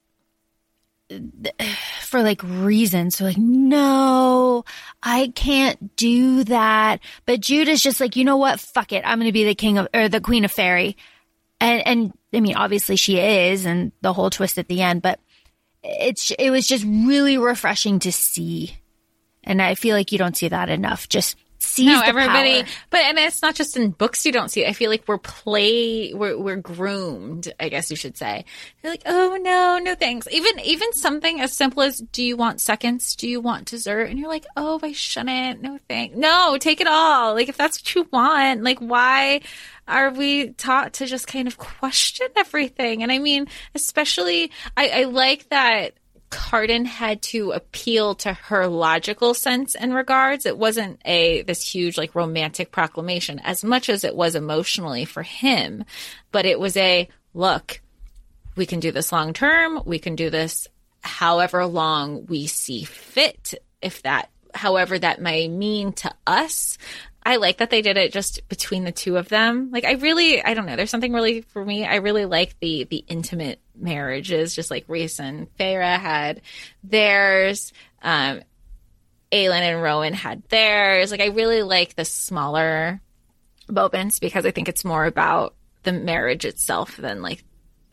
[2.02, 3.18] for like reasons.
[3.18, 4.66] So like, no,
[5.04, 7.00] I can't do that.
[7.26, 8.60] But Jude is just like, you know what?
[8.60, 9.04] Fuck it.
[9.06, 10.98] I'm going to be the king of, or the queen of fairy.
[11.60, 15.20] And, and I mean, obviously she is and the whole twist at the end, but
[15.84, 18.78] it's, it was just really refreshing to see.
[19.44, 21.08] And I feel like you don't see that enough.
[21.08, 22.64] Just sees no, everybody.
[22.64, 22.72] Power.
[22.90, 24.70] But and it's not just in books you don't see it.
[24.70, 28.46] I feel like we're play we're we're groomed, I guess you should say.
[28.84, 30.28] You're like, oh no, no thanks.
[30.32, 33.16] Even even something as simple as do you want seconds?
[33.16, 34.10] Do you want dessert?
[34.10, 35.62] And you're like, oh I shouldn't.
[35.62, 36.16] No thanks.
[36.16, 37.34] No, take it all.
[37.34, 39.42] Like if that's what you want, like why
[39.88, 43.04] are we taught to just kind of question everything?
[43.04, 45.94] And I mean, especially I, I like that
[46.30, 50.46] Cardan had to appeal to her logical sense in regards.
[50.46, 55.24] It wasn't a this huge like romantic proclamation as much as it was emotionally for
[55.24, 55.86] him,
[56.32, 57.82] but it was a look,
[58.56, 60.68] we can do this long term, we can do this
[61.02, 66.78] however long we see fit if that however that may mean to us.
[67.26, 69.72] I like that they did it just between the two of them.
[69.72, 70.76] Like I really, I don't know.
[70.76, 71.84] There's something really for me.
[71.86, 76.42] I really like the the intimate marriages, just like Rhys and Feyre had
[76.84, 77.74] theirs.
[78.04, 78.42] Um,
[79.32, 81.10] Aelin and Rowan had theirs.
[81.10, 83.02] Like I really like the smaller
[83.68, 87.44] moments because I think it's more about the marriage itself than like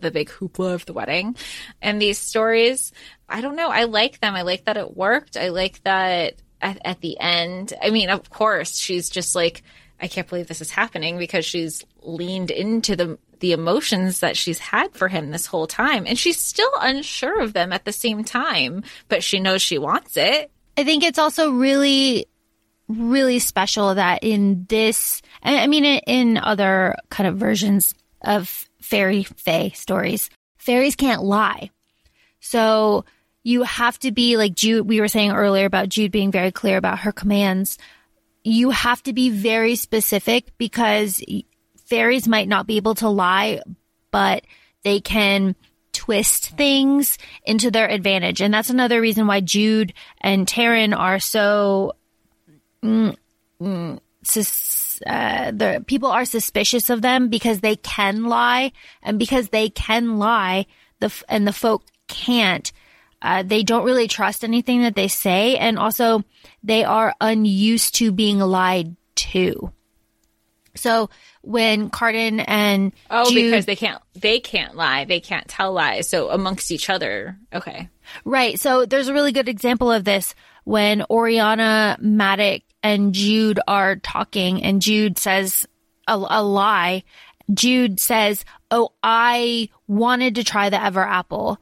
[0.00, 1.36] the big hoopla of the wedding.
[1.80, 2.92] And these stories,
[3.28, 3.70] I don't know.
[3.70, 4.34] I like them.
[4.34, 5.38] I like that it worked.
[5.38, 7.74] I like that at, at the end.
[7.82, 9.62] I mean, of course, she's just like,
[10.00, 14.60] I can't believe this is happening because she's leaned into the the emotions that she's
[14.60, 18.22] had for him this whole time, and she's still unsure of them at the same
[18.22, 20.48] time, but she knows she wants it.
[20.76, 22.26] I think it's also really,
[22.86, 29.70] really special that in this, I mean, in other kind of versions of fairy fae
[29.70, 31.70] stories, fairies can't lie.
[32.38, 33.04] So
[33.42, 36.76] you have to be like Jude, we were saying earlier about Jude being very clear
[36.76, 37.78] about her commands.
[38.44, 41.22] You have to be very specific because
[41.86, 43.60] fairies might not be able to lie,
[44.10, 44.44] but
[44.82, 45.54] they can
[45.92, 48.40] twist things into their advantage.
[48.40, 51.92] And that's another reason why Jude and Taryn are so,
[52.82, 53.14] mm,
[53.60, 58.72] mm, sus, uh, the people are suspicious of them because they can lie
[59.02, 60.66] and because they can lie,
[61.00, 62.72] the, and the folk can't.
[63.22, 65.56] Uh, they don't really trust anything that they say.
[65.56, 66.24] And also
[66.62, 69.72] they are unused to being lied to.
[70.74, 71.10] So
[71.42, 76.08] when Cardan and oh, Jude, because they can't they can't lie, they can't tell lies.
[76.08, 77.90] So amongst each other, okay,
[78.24, 78.58] right.
[78.58, 84.62] So there's a really good example of this when Oriana, Madoc, and Jude are talking,
[84.62, 85.66] and Jude says
[86.08, 87.04] a, a lie.
[87.52, 91.60] Jude says, "Oh, I wanted to try the Ever Apple."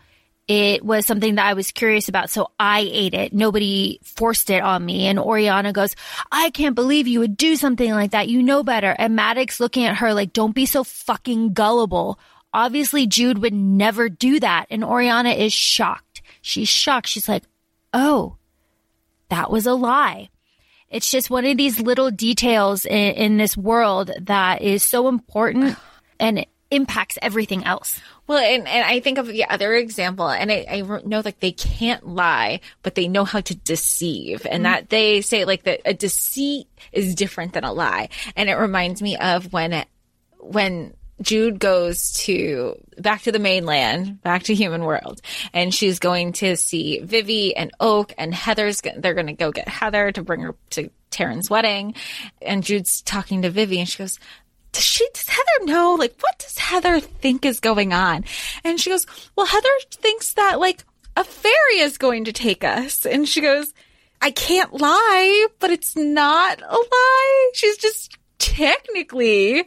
[0.50, 2.28] It was something that I was curious about.
[2.28, 3.32] So I ate it.
[3.32, 5.06] Nobody forced it on me.
[5.06, 5.94] And Oriana goes,
[6.32, 8.28] I can't believe you would do something like that.
[8.28, 8.90] You know better.
[8.98, 12.18] And Maddox looking at her like, don't be so fucking gullible.
[12.52, 14.66] Obviously Jude would never do that.
[14.70, 16.20] And Oriana is shocked.
[16.42, 17.06] She's shocked.
[17.06, 17.44] She's like,
[17.94, 18.36] Oh,
[19.28, 20.30] that was a lie.
[20.88, 25.78] It's just one of these little details in, in this world that is so important
[26.18, 28.00] and impacts everything else.
[28.30, 31.50] Well, and, and I think of the other example, and I, I know like they
[31.50, 34.72] can't lie, but they know how to deceive, and mm-hmm.
[34.72, 39.02] that they say like that a deceit is different than a lie, and it reminds
[39.02, 39.88] me of when it,
[40.38, 45.20] when Jude goes to back to the mainland, back to human world,
[45.52, 48.80] and she's going to see Vivi and Oak and Heather's.
[48.96, 51.96] They're going to go get Heather to bring her to Taryn's wedding,
[52.40, 54.20] and Jude's talking to Vivi, and she goes,
[54.72, 55.94] does she, does Heather know?
[55.94, 58.24] Like, what does Heather think is going on?
[58.64, 59.06] And she goes,
[59.36, 60.84] well, Heather thinks that like
[61.16, 63.04] a fairy is going to take us.
[63.04, 63.72] And she goes,
[64.22, 67.50] I can't lie, but it's not a lie.
[67.54, 69.64] She's just technically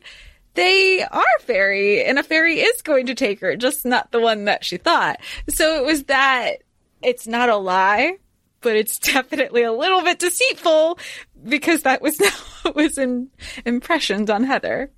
[0.55, 4.45] they are fairy and a fairy is going to take her, just not the one
[4.45, 5.19] that she thought.
[5.49, 6.57] So it was that
[7.01, 8.17] it's not a lie,
[8.61, 10.99] but it's definitely a little bit deceitful
[11.43, 12.33] because that was what
[12.75, 13.29] was in
[13.65, 14.91] impressions on Heather.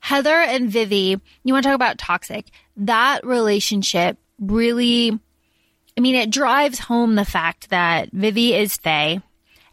[0.00, 2.46] Heather and Vivi, you want to talk about toxic?
[2.76, 5.18] That relationship really,
[5.96, 9.22] I mean, it drives home the fact that Vivi is Fae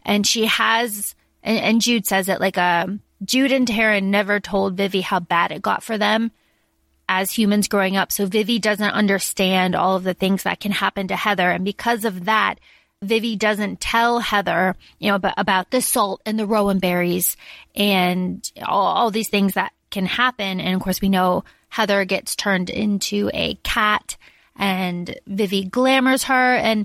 [0.04, 4.40] and she has, and, and Jude says it like, a um, Jude and Taryn never
[4.40, 6.30] told Vivi how bad it got for them
[7.08, 8.12] as humans growing up.
[8.12, 11.50] So Vivi doesn't understand all of the things that can happen to Heather.
[11.50, 12.60] And because of that,
[13.02, 17.36] Vivi doesn't tell Heather, you know, about, about the salt and the rowan berries
[17.74, 20.60] and all, all these things that can happen.
[20.60, 24.18] And of course, we know Heather gets turned into a cat
[24.54, 26.54] and Vivi glamours her.
[26.56, 26.84] And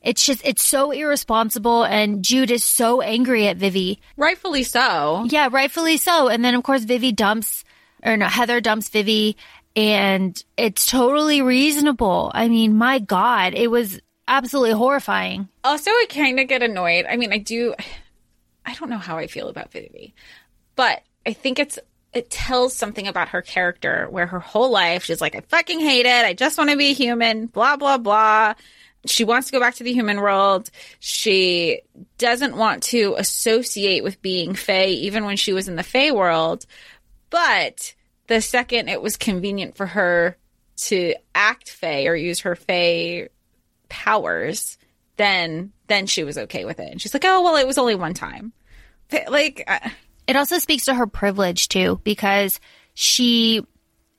[0.00, 1.82] it's just, it's so irresponsible.
[1.82, 4.00] And Jude is so angry at Vivi.
[4.16, 5.26] Rightfully so.
[5.28, 6.28] Yeah, rightfully so.
[6.28, 7.64] And then, of course, Vivi dumps,
[8.04, 9.36] or no, Heather dumps Vivi.
[9.74, 12.30] And it's totally reasonable.
[12.32, 15.48] I mean, my God, it was absolutely horrifying.
[15.64, 17.06] Also, I kind of get annoyed.
[17.08, 17.74] I mean, I do.
[18.64, 20.14] I don't know how I feel about Vivi,
[20.76, 21.78] but I think it's
[22.12, 26.06] it tells something about her character where her whole life she's like, I fucking hate
[26.06, 26.24] it.
[26.24, 27.46] I just want to be human.
[27.46, 28.54] Blah blah blah.
[29.06, 30.70] She wants to go back to the human world.
[30.98, 31.80] She
[32.18, 36.66] doesn't want to associate with being Fae, even when she was in the Fae world.
[37.30, 37.94] But
[38.26, 40.36] the second it was convenient for her
[40.76, 43.28] to act Fae or use her Fae
[43.88, 44.78] powers,
[45.16, 46.90] then then she was okay with it.
[46.90, 48.52] And she's like, "Oh, well, it was only one time."
[49.28, 49.88] Like uh,
[50.26, 52.60] it also speaks to her privilege too because
[52.94, 53.64] she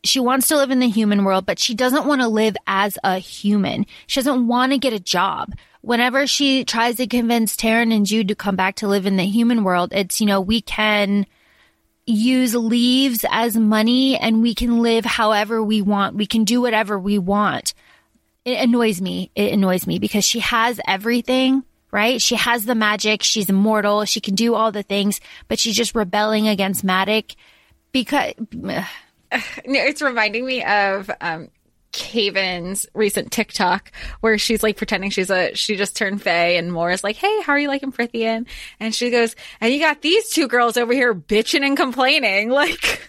[0.04, 2.98] she wants to live in the human world, but she doesn't want to live as
[3.04, 3.86] a human.
[4.08, 5.54] She doesn't want to get a job.
[5.82, 9.26] Whenever she tries to convince Taryn and Jude to come back to live in the
[9.26, 11.26] human world, it's, you know, we can
[12.06, 16.16] use leaves as money and we can live however we want.
[16.16, 17.74] We can do whatever we want
[18.46, 19.32] it annoys me.
[19.36, 22.22] It annoys me because she has everything, right?
[22.22, 23.24] She has the magic.
[23.24, 24.06] She's immortal.
[24.06, 27.36] She can do all the things, but she's just rebelling against Madoc
[27.92, 28.34] because.
[29.32, 31.50] it's reminding me of um,
[32.94, 37.16] recent TikTok where she's like pretending she's a she just turned Fae and Mora's like,
[37.16, 38.46] Hey, how are you liking Prythian?
[38.80, 42.50] And she goes, And you got these two girls over here bitching and complaining.
[42.60, 43.09] Like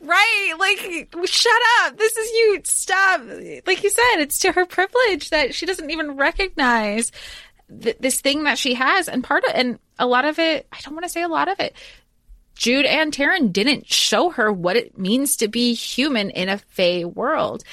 [0.00, 1.96] Right, like shut up.
[1.96, 2.60] This is you.
[2.64, 3.22] Stop.
[3.66, 7.10] Like you said, it's to her privilege that she doesn't even recognize
[7.82, 10.66] th- this thing that she has, and part of and a lot of it.
[10.72, 11.74] I don't want to say a lot of it.
[12.54, 17.04] Jude and Taryn didn't show her what it means to be human in a fey
[17.04, 17.64] world.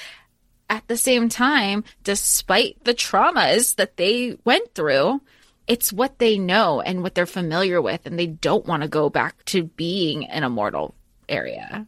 [0.68, 5.20] At the same time, despite the traumas that they went through,
[5.66, 9.08] it's what they know and what they're familiar with, and they don't want to go
[9.08, 10.94] back to being an immortal
[11.28, 11.86] area.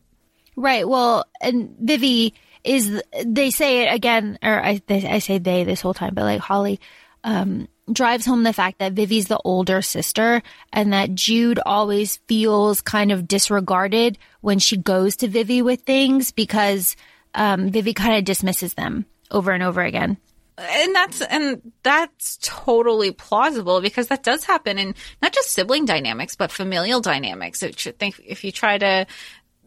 [0.56, 0.88] Right.
[0.88, 2.34] Well, and Vivi
[2.64, 6.24] is, they say it again, or I, they, I say they this whole time, but
[6.24, 6.80] like Holly,
[7.24, 12.80] um, drives home the fact that Vivi's the older sister and that Jude always feels
[12.80, 16.96] kind of disregarded when she goes to Vivi with things because,
[17.34, 20.16] um, Vivi kind of dismisses them over and over again
[20.58, 26.34] and that's and that's totally plausible because that does happen in not just sibling dynamics
[26.36, 27.62] but familial dynamics.
[27.76, 29.06] Should think if you try to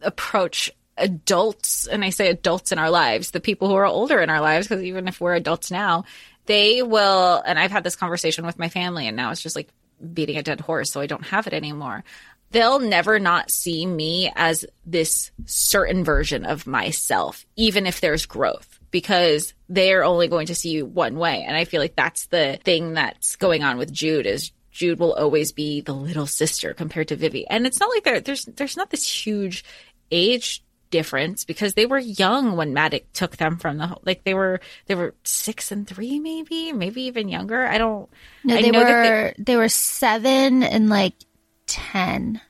[0.01, 4.29] approach adults, and I say adults in our lives, the people who are older in
[4.29, 6.05] our lives, because even if we're adults now,
[6.45, 7.41] they will.
[7.45, 9.69] And I've had this conversation with my family, and now it's just like
[10.13, 12.03] beating a dead horse, so I don't have it anymore.
[12.51, 18.78] They'll never not see me as this certain version of myself, even if there's growth
[18.91, 21.43] because they're only going to see you one way.
[21.47, 25.13] And I feel like that's the thing that's going on with Jude is Jude will
[25.13, 27.47] always be the little sister compared to Vivi.
[27.47, 29.63] And it's not like there, there's there's not this huge
[30.11, 34.59] age difference because they were young when Madoc took them from the like they were
[34.87, 37.65] they were six and three maybe maybe even younger.
[37.65, 38.09] I don't.
[38.43, 41.13] No, I they know were that they, were seven and like
[41.67, 42.41] ten.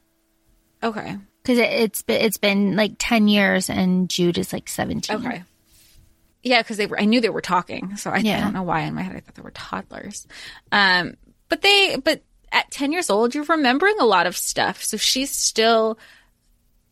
[0.84, 1.18] okay.
[1.42, 5.18] Because it, it's been it's been like ten years and Jude is like seventeen.
[5.18, 5.44] Okay.
[6.44, 7.00] Yeah, because they were.
[7.00, 9.20] I knew they were talking, so I, I don't know why in my head I
[9.20, 10.26] thought they were toddlers.
[10.72, 11.18] Um,
[11.50, 12.22] but they, but
[12.52, 14.84] at ten years old, you're remembering a lot of stuff.
[14.84, 15.98] So she's still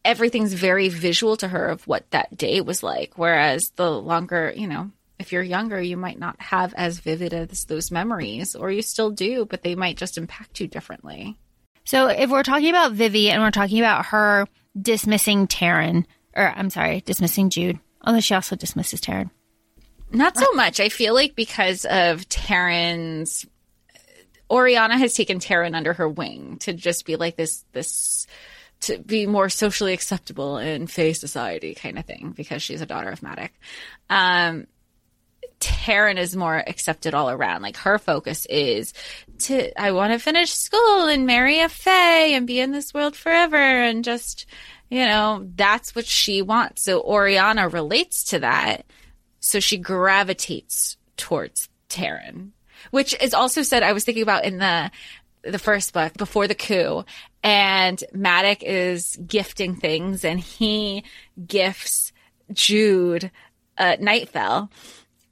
[0.07, 3.13] everything's very visual to her of what that day was like.
[3.17, 7.65] Whereas the longer, you know, if you're younger, you might not have as vivid as
[7.65, 11.37] those memories, or you still do, but they might just impact you differently.
[11.83, 14.47] So if we're talking about Vivi and we're talking about her
[14.79, 19.29] dismissing Taryn, or I'm sorry, dismissing Jude, although she also dismisses Taryn.
[20.11, 20.79] Not so much.
[20.79, 23.45] I feel like because of Taryn's
[24.49, 28.27] Oriana has taken Taryn under her wing to just be like this this
[28.81, 33.09] to be more socially acceptable in Fae society kind of thing because she's a daughter
[33.09, 33.49] of Madoc.
[34.09, 34.67] Um
[35.59, 37.61] Taryn is more accepted all around.
[37.63, 38.93] Like her focus is
[39.39, 43.15] to I want to finish school and marry a Fae and be in this world
[43.15, 44.45] forever and just
[44.89, 46.83] you know, that's what she wants.
[46.83, 48.85] So Oriana relates to that.
[49.47, 52.49] So she gravitates towards Taryn,
[52.91, 54.91] which is also said, I was thinking about in the,
[55.41, 57.05] the first book before the coup
[57.43, 61.05] and Madoc is gifting things and he
[61.47, 62.11] gifts
[62.51, 63.31] Jude,
[63.77, 64.69] uh, Nightfell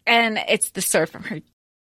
[0.07, 1.41] and it's the sword from her,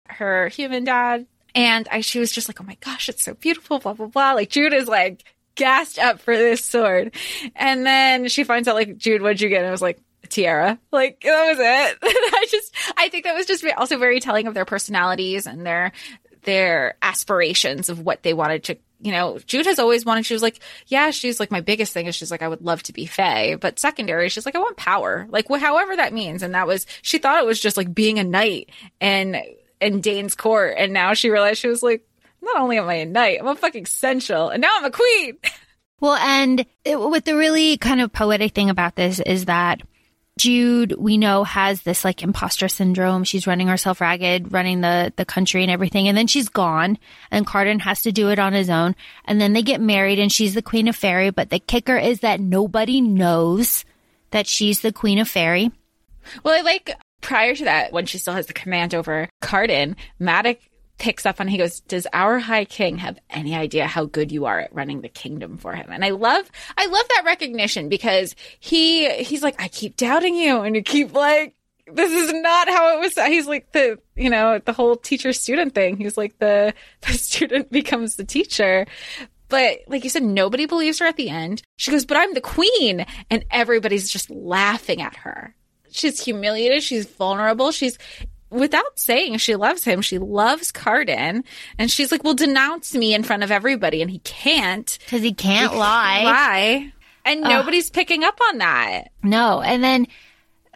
[0.09, 1.27] her human dad.
[1.55, 4.33] And I, she was just like, Oh my gosh, it's so beautiful, blah, blah, blah.
[4.33, 5.23] Like Jude is like
[5.55, 7.15] gassed up for this sword.
[7.55, 9.59] And then she finds out like, Jude, what'd you get?
[9.59, 10.79] And I was like, tiara.
[10.93, 11.99] Like that was it.
[12.03, 15.93] I just, I think that was just also very telling of their personalities and their,
[16.43, 20.43] their aspirations of what they wanted to, you know, Jude has always wanted, she was
[20.43, 23.07] like, yeah, she's like, my biggest thing is she's like, I would love to be
[23.07, 23.57] Fae.
[23.57, 25.27] But secondary, she's like, I want power.
[25.29, 26.43] Like, wh- however that means.
[26.43, 28.71] And that was, she thought it was just like being a knight
[29.01, 29.37] and,
[29.81, 30.77] in Dain's court.
[30.79, 32.07] And now she realized she was like,
[32.43, 34.49] not only am I a knight, I'm a fucking seneschal.
[34.49, 35.39] And now I'm a queen.
[35.99, 39.81] Well, and it, what the really kind of poetic thing about this is that
[40.39, 43.25] Jude, we know, has this like imposter syndrome.
[43.25, 46.09] She's running herself ragged, running the, the country and everything.
[46.09, 46.99] And then she's gone
[47.31, 48.95] and Cardan has to do it on his own.
[49.25, 51.31] And then they get married and she's the queen of Faerie.
[51.31, 53.85] But the kicker is that nobody knows
[54.31, 55.71] that she's the queen of Faerie.
[56.43, 60.59] Well, I like prior to that, when she still has the command over Cardan, Madoc
[60.99, 64.47] picks up on he goes, Does our high king have any idea how good you
[64.47, 65.89] are at running the kingdom for him?
[65.91, 70.61] And I love I love that recognition because he he's like, I keep doubting you
[70.61, 71.57] and you keep like
[71.93, 73.15] this is not how it was.
[73.27, 75.97] He's like the, you know, the whole teacher student thing.
[75.97, 78.87] He's like the, the student becomes the teacher.
[79.49, 81.63] But like you said, nobody believes her at the end.
[81.77, 83.07] She goes, but I'm the queen.
[83.31, 85.55] And everybody's just laughing at her.
[85.93, 86.83] She's humiliated.
[86.83, 87.71] She's vulnerable.
[87.71, 87.97] She's,
[88.51, 91.45] without saying she loves him, she loves Cardan.
[91.79, 94.03] And she's like, well, denounce me in front of everybody.
[94.03, 96.23] And he can't Cause he can't lie.
[96.25, 96.93] lie.
[97.25, 99.11] And nobody's picking up on that.
[99.23, 99.61] No.
[99.61, 100.07] And then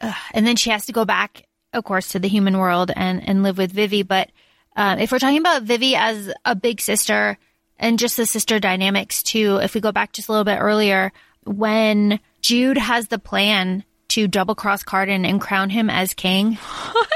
[0.00, 3.26] uh, and then she has to go back, of course, to the human world and
[3.26, 4.02] and live with Vivi.
[4.02, 4.30] But
[4.76, 7.38] uh, if we're talking about Vivi as a big sister
[7.78, 11.12] and just the sister dynamics too, if we go back just a little bit earlier,
[11.44, 16.58] when Jude has the plan to double cross Cardan and crown him as king.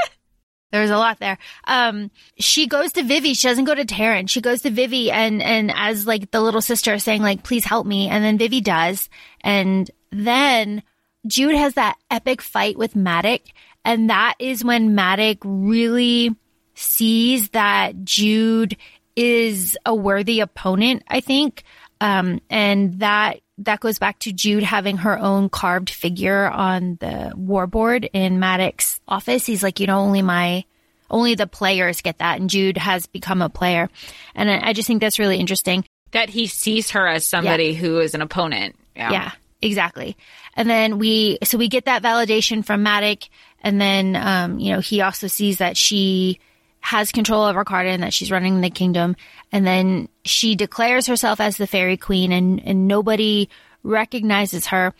[0.75, 1.39] There's a lot there.
[1.69, 3.35] Um, she goes to Vivi.
[3.35, 4.29] She doesn't go to Taryn.
[4.29, 7.87] She goes to Vivi and, and as like the little sister saying like, please help
[7.87, 8.09] me.
[8.09, 9.09] And then Vivi does.
[9.43, 10.83] And then
[11.29, 13.43] Jude has that epic fight with Madoc.
[13.85, 16.35] And that is when Madoc really
[16.75, 18.77] sees that Jude
[19.15, 21.63] is a worthy opponent, I think.
[22.01, 27.33] Um, and that that goes back to Jude having her own carved figure on the
[27.37, 29.47] warboard in Madoc's office.
[29.47, 30.65] He's like, you know, only my,
[31.09, 32.41] only the players get that.
[32.41, 33.89] And Jude has become a player.
[34.35, 35.85] And I, I just think that's really interesting.
[36.11, 37.79] That he sees her as somebody yeah.
[37.79, 38.77] who is an opponent.
[38.97, 39.13] Yeah.
[39.13, 39.33] yeah.
[39.63, 40.17] exactly.
[40.57, 43.29] And then we, so we get that validation from Madoc.
[43.61, 46.39] And then, um, you know, he also sees that she,
[46.85, 49.17] has control over Cardan, that she's running the kingdom.
[49.51, 53.49] And then she declares herself as the fairy queen and, and nobody
[53.83, 54.93] recognizes her.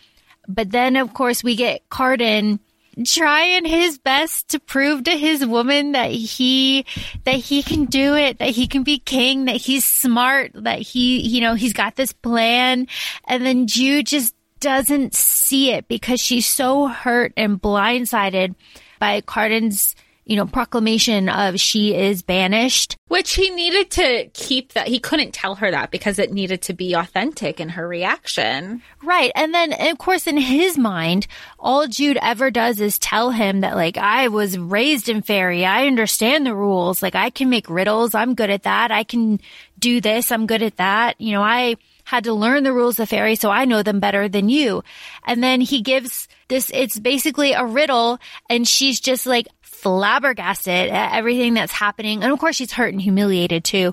[0.49, 2.59] But then, of course, we get Cardan
[3.07, 6.87] trying his best to prove to his woman that he,
[7.25, 11.21] that he can do it, that he can be king, that he's smart, that he,
[11.21, 12.89] you know, he's got this plan.
[13.29, 18.55] And then Jude just doesn't see it because she's so hurt and blindsided
[18.99, 19.95] by Cardan's
[20.25, 22.97] you know, proclamation of she is banished.
[23.09, 24.89] Which he needed to keep that.
[24.89, 28.83] He couldn't tell her that because it needed to be authentic in her reaction.
[29.03, 29.31] Right.
[29.35, 31.27] And then, of course, in his mind,
[31.59, 35.67] all Jude ever does is tell him that, like, I was raised in Faerie.
[35.67, 37.03] I understand the rules.
[37.03, 38.15] Like, I can make riddles.
[38.15, 38.91] I'm good at that.
[38.91, 39.41] I can
[39.79, 40.33] do this.
[40.33, 41.21] I'm good at that.
[41.21, 44.29] You know, I had to learn the rules of Faerie, so I know them better
[44.29, 44.85] than you.
[45.27, 48.19] And then he gives this, it's basically a riddle,
[48.51, 49.49] and she's just like,
[49.85, 52.23] flabbergasted at everything that's happening.
[52.25, 53.93] And of course, she's hurt and humiliated too.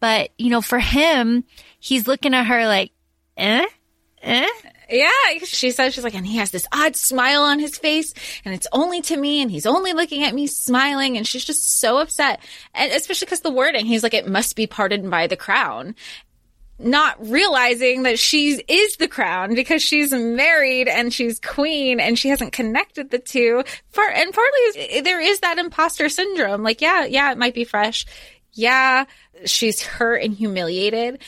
[0.00, 1.44] But, you know, for him,
[1.78, 2.90] he's looking at her like,
[3.36, 3.64] eh?
[4.22, 4.48] Eh?
[4.90, 5.10] Yeah,
[5.44, 8.14] she says she's like, and he has this odd smile on his face,
[8.44, 11.78] and it's only to me, and he's only looking at me smiling, and she's just
[11.78, 12.40] so upset,
[12.74, 15.94] and especially because the wording, he's like, it must be pardoned by the crown,
[16.78, 22.28] not realizing that she is the crown because she's married and she's queen and she
[22.28, 23.64] hasn't connected the two.
[23.90, 26.62] For, and partly eh, there is that imposter syndrome.
[26.62, 28.06] Like, yeah, yeah, it might be fresh.
[28.52, 29.04] Yeah,
[29.44, 31.20] she's hurt and humiliated,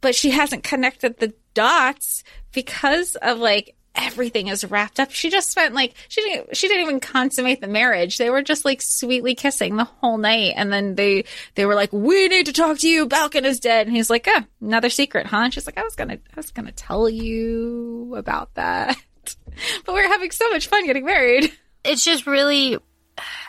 [0.00, 2.22] but she hasn't connected the dots
[2.52, 5.10] because of like everything is wrapped up.
[5.10, 8.18] She just spent like she didn't she didn't even consummate the marriage.
[8.18, 11.24] They were just like sweetly kissing the whole night, and then they
[11.54, 13.06] they were like, "We need to talk to you.
[13.06, 15.96] Balekin is dead." And he's like, "Oh, another secret, huh?" And she's like, "I was
[15.96, 18.96] gonna I was gonna tell you about that,
[19.84, 21.52] but we're having so much fun getting married."
[21.84, 22.78] It's just really.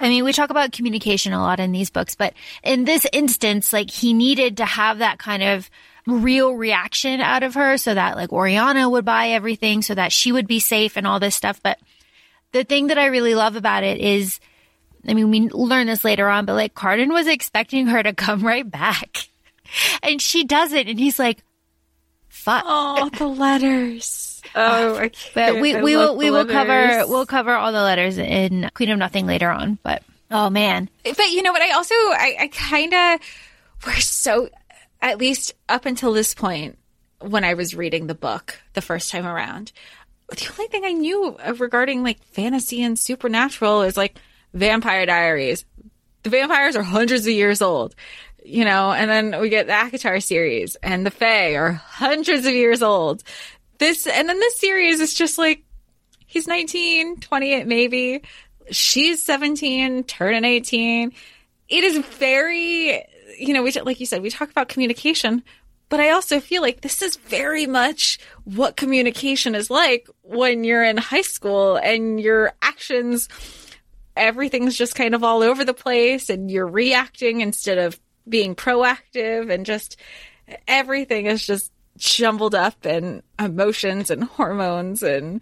[0.02, 3.72] I mean, we talk about communication a lot in these books, but in this instance,
[3.72, 5.70] like he needed to have that kind of
[6.08, 10.32] real reaction out of her so that like Oriana would buy everything so that she
[10.32, 11.62] would be safe and all this stuff.
[11.62, 11.80] But
[12.52, 14.39] the thing that I really love about it is,
[15.08, 18.41] I mean, we learn this later on, but like Cardan was expecting her to come
[18.45, 19.28] right back
[20.04, 20.88] and she doesn't.
[20.88, 21.43] And he's like,
[22.30, 22.64] fuck.
[22.66, 24.28] Oh, the letters.
[24.54, 25.12] Oh, I.
[25.36, 28.97] But we, we will, we will cover, we'll cover all the letters in Queen of
[28.97, 30.89] Nothing later on, but oh man.
[31.04, 31.62] But you know what?
[31.62, 33.20] I also, I, I kind of,
[33.86, 34.49] we're so,
[35.02, 36.78] at least up until this point,
[37.20, 39.72] when I was reading the book the first time around,
[40.30, 44.18] the only thing I knew regarding like fantasy and supernatural is like
[44.54, 45.66] Vampire Diaries.
[46.24, 47.95] The vampires are hundreds of years old,
[48.43, 52.54] you know, and then we get the ACOTAR series and the Fae are hundreds of
[52.54, 53.24] years old.
[53.78, 55.63] This, and then this series is just like,
[56.28, 58.21] he's 19, 20 maybe.
[58.70, 61.12] She's 17, turning 18.
[61.67, 63.04] It is very
[63.37, 65.43] you know, we like you said, we talk about communication,
[65.89, 70.83] but I also feel like this is very much what communication is like when you're
[70.83, 73.28] in high school and your actions,
[74.16, 79.51] everything's just kind of all over the place and you're reacting instead of being proactive
[79.51, 79.97] and just
[80.67, 85.41] everything is just jumbled up and emotions and hormones and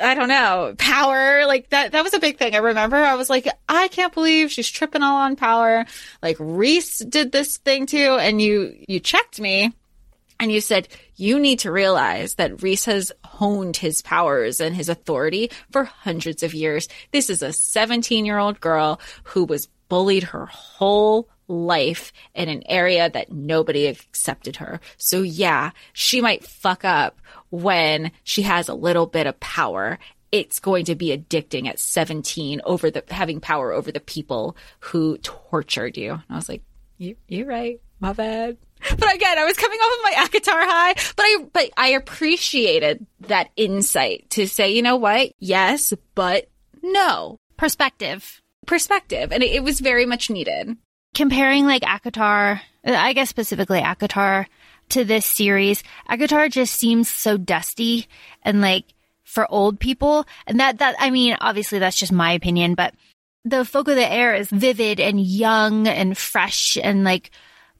[0.00, 1.46] I don't know, power.
[1.46, 2.54] Like that, that was a big thing.
[2.54, 5.86] I remember I was like, I can't believe she's tripping all on power.
[6.22, 8.16] Like Rhys did this thing too.
[8.20, 9.72] And you, you checked me
[10.38, 14.88] and you said, you need to realize that Rhys has honed his powers and his
[14.88, 16.88] authority for hundreds of years.
[17.10, 22.62] This is a 17 year old girl who was bullied her whole life in an
[22.68, 24.80] area that nobody accepted her.
[24.96, 27.20] So yeah, she might fuck up
[27.50, 29.98] when she has a little bit of power
[30.32, 35.18] it's going to be addicting at 17 over the having power over the people who
[35.18, 36.12] tortured you.
[36.12, 36.62] And I was like,
[36.98, 37.80] you, you're right.
[38.00, 38.56] My bad.
[38.98, 43.06] But again, I was coming off of my ACOTAR high, but I, but I appreciated
[43.20, 45.32] that insight to say, you know what?
[45.38, 46.50] Yes, but
[46.82, 47.38] no.
[47.56, 48.42] Perspective.
[48.66, 49.32] Perspective.
[49.32, 50.76] And it, it was very much needed.
[51.16, 54.44] Comparing like ACOTAR, uh, I guess specifically ACOTAR
[54.90, 58.06] to this series, ACOTAR just seems so dusty
[58.42, 58.84] and like
[59.24, 60.26] for old people.
[60.46, 62.92] And that, that, I mean, obviously that's just my opinion, but
[63.46, 67.30] the folk of the air is vivid and young and fresh and like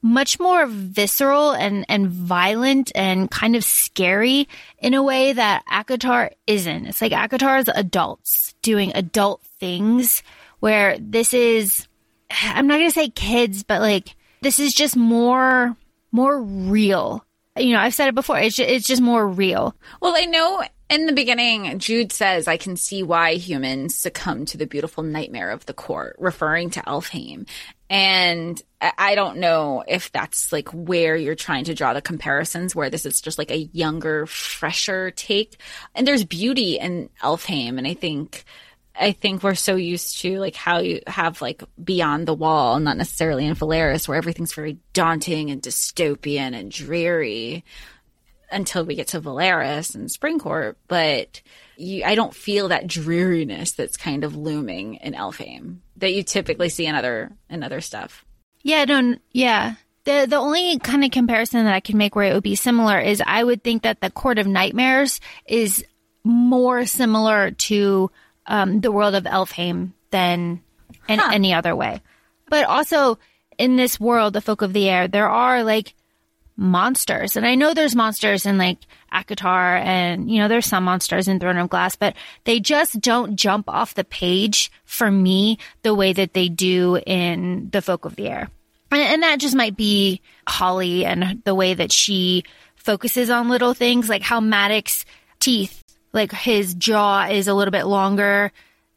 [0.01, 4.47] much more visceral and, and violent and kind of scary
[4.79, 6.87] in a way that ACOTAR isn't.
[6.87, 10.23] It's like ACOTAR is adults doing adult things
[10.59, 11.87] where this is,
[12.29, 15.75] I'm not going to say kids, but like this is just more,
[16.11, 17.23] more real.
[17.57, 18.37] You know, I've said it before.
[18.37, 19.75] It's just, it's just more real.
[20.01, 24.57] Well, I know in the beginning, Jude says, I can see why humans succumb to
[24.57, 27.47] the beautiful nightmare of the court, referring to Elfhame.
[27.89, 32.89] And I don't know if that's like where you're trying to draw the comparisons, where
[32.89, 35.57] this is just like a younger, fresher take.
[35.95, 37.77] And there's beauty in Elfhame.
[37.77, 38.45] And I think,
[38.99, 42.97] I think we're so used to like how you have like beyond the wall, not
[42.97, 47.63] necessarily in Velaris, where everything's very daunting and dystopian and dreary
[48.51, 51.41] until we get to Velaris and Springcourt, but
[51.75, 56.69] you, I don't feel that dreariness that's kind of looming in Elfhame that you typically
[56.69, 58.25] see in other in other stuff.
[58.63, 59.75] Yeah, no, yeah.
[60.05, 62.99] The the only kind of comparison that I can make where it would be similar
[62.99, 65.85] is I would think that the Court of Nightmares is
[66.23, 68.11] more similar to
[68.47, 70.61] um, the world of Elfhame than
[71.07, 71.29] in Huh.
[71.33, 72.01] any other way.
[72.49, 73.19] But also
[73.57, 75.93] in this world, the folk of the air, there are like
[76.55, 77.35] monsters.
[77.35, 78.79] And I know there's monsters in like
[79.13, 82.15] ACOTAR and, you know, there's some monsters in Throne of Glass, but
[82.45, 87.69] they just don't jump off the page for me the way that they do in
[87.71, 88.49] the folk of the air.
[88.91, 92.43] And, and that just might be Holly and the way that she
[92.75, 95.05] focuses on little things like how Madoc's
[95.39, 95.83] teeth,
[96.17, 98.51] like his jaw is a little bit longer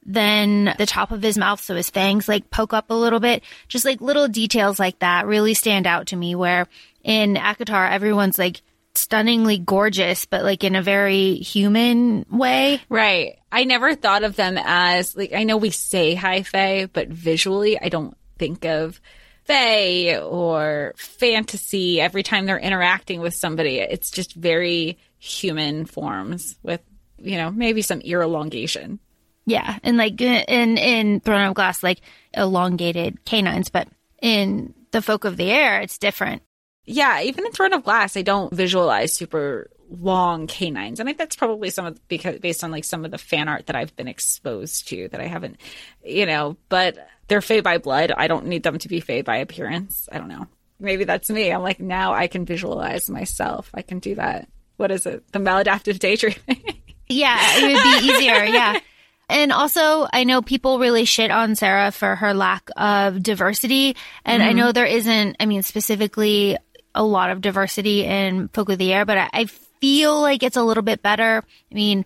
[0.04, 1.60] than the top of his mouth.
[1.60, 3.44] So his fangs like poke up a little bit.
[3.68, 6.66] Just like little details like that really stand out to me where
[7.04, 8.62] in ACOTAR, everyone's like
[8.94, 12.80] stunningly gorgeous, but like in a very human way.
[12.88, 13.38] Right.
[13.52, 17.80] I never thought of them as like I know we say high fae, but visually
[17.80, 19.00] I don't think of
[19.44, 23.78] fae or fantasy every time they're interacting with somebody.
[23.78, 26.80] It's just very human forms with
[27.20, 28.98] you know maybe some ear elongation.
[29.46, 29.78] Yeah.
[29.82, 32.00] And like in, in Throne of Glass, like
[32.34, 33.88] elongated canines, but
[34.22, 36.42] in the folk of the air, it's different.
[36.84, 41.18] Yeah, even in Throne of Glass, I don't visualize super long canines, and I think
[41.18, 43.94] that's probably some of because based on like some of the fan art that I've
[43.96, 45.60] been exposed to that I haven't,
[46.04, 46.56] you know.
[46.68, 46.96] But
[47.28, 48.12] they're fey by blood.
[48.16, 50.08] I don't need them to be fey by appearance.
[50.10, 50.46] I don't know.
[50.80, 51.52] Maybe that's me.
[51.52, 53.70] I'm like now I can visualize myself.
[53.74, 54.48] I can do that.
[54.76, 55.30] What is it?
[55.32, 56.82] The maladaptive daydreaming.
[57.10, 58.44] Yeah, it would be easier.
[58.44, 58.78] Yeah.
[59.30, 63.94] And also, I know people really shit on Sarah for her lack of diversity.
[64.24, 66.56] And I know there isn't, I mean, specifically
[66.96, 70.56] a lot of diversity in Folk of the Air, but I, I feel like it's
[70.56, 71.44] a little bit better.
[71.70, 72.04] I mean,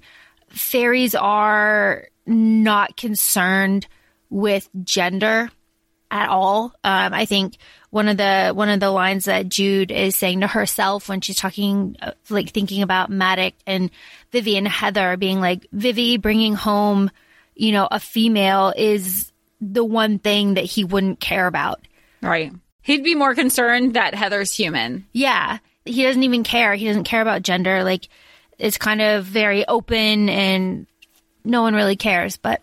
[0.50, 3.86] fairies are not concerned
[4.28, 5.50] with gender
[6.10, 6.74] at all.
[6.84, 7.56] Um, I think
[7.90, 11.36] one of the one of the lines that Jude is saying to herself when she's
[11.36, 13.90] talking, uh, like thinking about Madoc and
[14.34, 17.08] Vivi and Heather, being like Vivi bringing home,
[17.54, 21.80] you know, a female is the one thing that he wouldn't care about.
[22.20, 22.52] right.
[22.82, 25.06] He'd be more concerned that Heather's human.
[25.12, 25.56] Yeah,
[25.86, 26.74] he doesn't even care.
[26.74, 27.82] He doesn't care about gender.
[27.82, 28.08] Like
[28.58, 30.86] it's kind of very open and
[31.44, 32.36] no one really cares.
[32.36, 32.60] But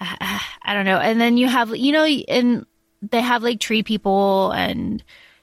[0.00, 0.14] uh,
[0.62, 0.98] I don't know.
[0.98, 2.64] And then you have, you know, and
[3.02, 5.02] they have like tree people and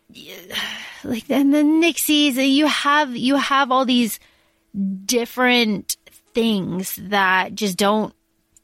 [1.03, 2.35] like and the Nixies.
[2.35, 4.19] You have you have all these
[5.05, 5.97] different
[6.33, 8.13] things that just don't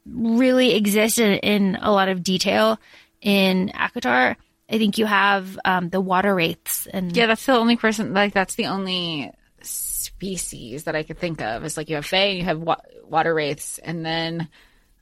[0.06, 2.78] really exist in, in a lot of detail
[3.20, 4.36] in ACOTAR.
[4.70, 8.12] I think you have um, the water wraiths and Yeah, that's the only person.
[8.14, 9.32] Like that's the only
[9.62, 11.64] species that I could think of.
[11.64, 14.48] It's like you have fae, and you have wa- water wraiths, and then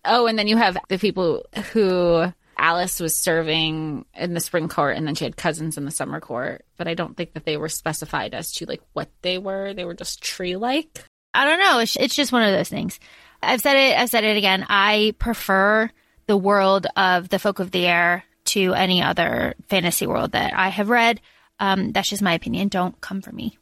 [0.05, 4.97] oh, and then you have the people who Alis was serving in the spring court,
[4.97, 6.65] and then she had cousins in the summer court.
[6.77, 9.75] But I don't think that they were specified as to like what they were.
[9.75, 11.05] They were just tree-like.
[11.35, 11.81] I don't know.
[11.81, 12.99] It's, it's just one of those things.
[13.43, 13.99] I've said it.
[13.99, 14.65] I've said it again.
[14.69, 15.91] I prefer
[16.27, 20.69] the world of the folk of the air to any other fantasy world that I
[20.69, 21.21] have read.
[21.61, 22.69] Um, that's just my opinion.
[22.69, 23.59] Don't come for me.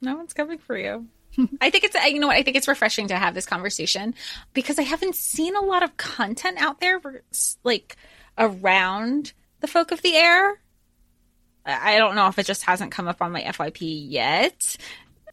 [0.00, 1.06] No one's coming for you.
[1.60, 4.14] I think it's you know what I think it's refreshing to have this conversation
[4.54, 7.96] because I haven't seen a lot of content out there where it's, like
[8.38, 10.60] around the folk of the air.
[11.64, 14.76] I don't know if it just hasn't come up on my FYP yet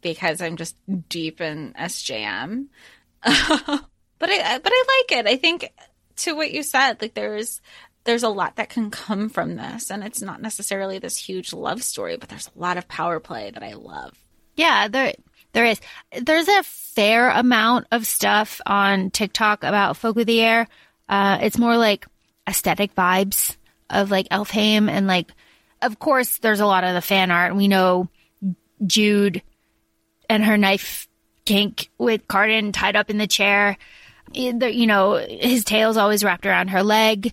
[0.02, 0.76] because I'm just
[1.08, 2.66] deep in SJM.
[3.22, 5.26] but I but I like it.
[5.26, 5.72] I think
[6.16, 7.60] to what you said, like there's
[8.04, 11.82] there's a lot that can come from this and it's not necessarily this huge love
[11.82, 14.12] story, but there's a lot of power play that I love.
[14.56, 15.14] Yeah, there
[15.52, 15.80] there is.
[16.20, 20.68] There's a fair amount of stuff on TikTok about Folk of the Air.
[21.08, 22.06] Uh, it's more like
[22.48, 23.56] aesthetic vibes
[23.90, 25.32] of like Elfhame and like,
[25.82, 27.54] of course, there's a lot of the fan art.
[27.54, 28.08] We know
[28.86, 29.42] Jude
[30.28, 31.08] and her knife
[31.44, 33.76] kink with Cardan tied up in the chair.
[34.34, 37.32] Eh, you know, his tail's always wrapped around her leg.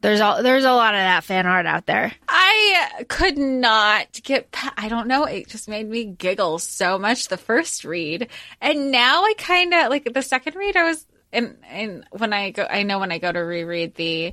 [0.00, 2.12] There's all there's a lot of that fan art out there.
[2.28, 4.54] I could not get.
[4.76, 5.24] I don't know.
[5.24, 8.28] It just made me giggle so much the first read,
[8.60, 10.76] and now I kind of like the second read.
[10.76, 14.32] I was and and when I go, I know when I go to reread the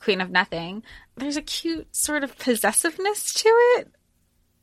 [0.00, 0.82] Queen of Nothing,
[1.16, 3.88] there's a cute sort of possessiveness to it.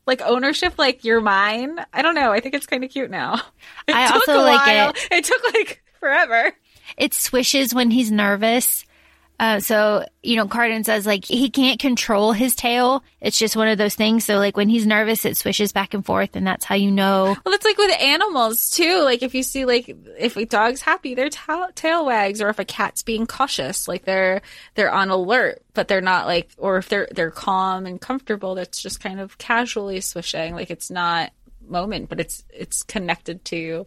[0.06, 1.78] Like ownership, like you're mine.
[1.92, 2.32] I don't know.
[2.32, 3.40] I think it's kind of cute now.
[3.86, 4.90] It I took also like while.
[4.90, 5.08] it.
[5.10, 6.52] It took like forever.
[6.96, 8.84] It swishes when he's nervous.
[9.38, 13.02] Uh, so, you know, Cardan says like he can't control his tail.
[13.20, 14.24] It's just one of those things.
[14.24, 17.36] So like when he's nervous, it swishes back and forth and that's how you know.
[17.44, 19.02] Well, it's like with animals too.
[19.02, 22.58] Like if you see, like if a dog's happy, their ta- tail wags, or if
[22.58, 24.42] a cat's being cautious, like they're
[24.76, 28.80] they're on alert, but they're not like, or if they're they're calm and comfortable, that's
[28.80, 30.54] just kind of casually swishing.
[30.54, 31.32] Like it's not
[31.68, 33.84] moment, but it's it's connected to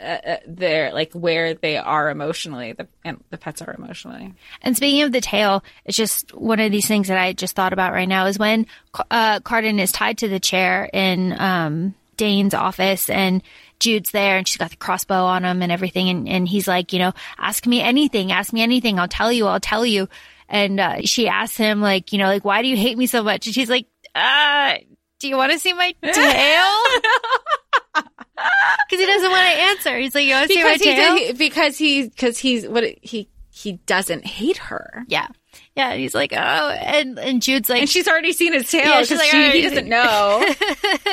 [0.00, 2.72] uh, uh, their like where they are emotionally.
[2.72, 4.34] The and the pets are emotionally.
[4.62, 7.72] And speaking of the tail, it's just one of these things that I just thought
[7.72, 8.66] about right now is when
[9.10, 13.42] uh, Cardan is tied to the chair in um, Dain's office and
[13.78, 16.08] Jude's there and she's got the crossbow on him and everything.
[16.08, 18.98] And, and he's like, you know, ask me anything, ask me anything.
[18.98, 20.08] I'll tell you, I'll tell you.
[20.48, 23.22] And uh, she asks him, like, you know, like, why do you hate me so
[23.22, 23.46] much?
[23.46, 24.74] And she's like, uh,
[25.20, 27.02] do you want to see my tail?
[27.94, 29.98] Because he doesn't want to answer.
[29.98, 31.14] He's like, you want to see my he, tail?
[31.16, 35.04] did- because he because he's what he he doesn't hate her.
[35.08, 35.28] yeah.
[35.76, 35.90] Yeah.
[35.90, 38.86] And he's like, oh, and, and Jude's like, And she's already seen his tail.
[38.86, 40.46] Yeah, she's like, she- he doesn't know.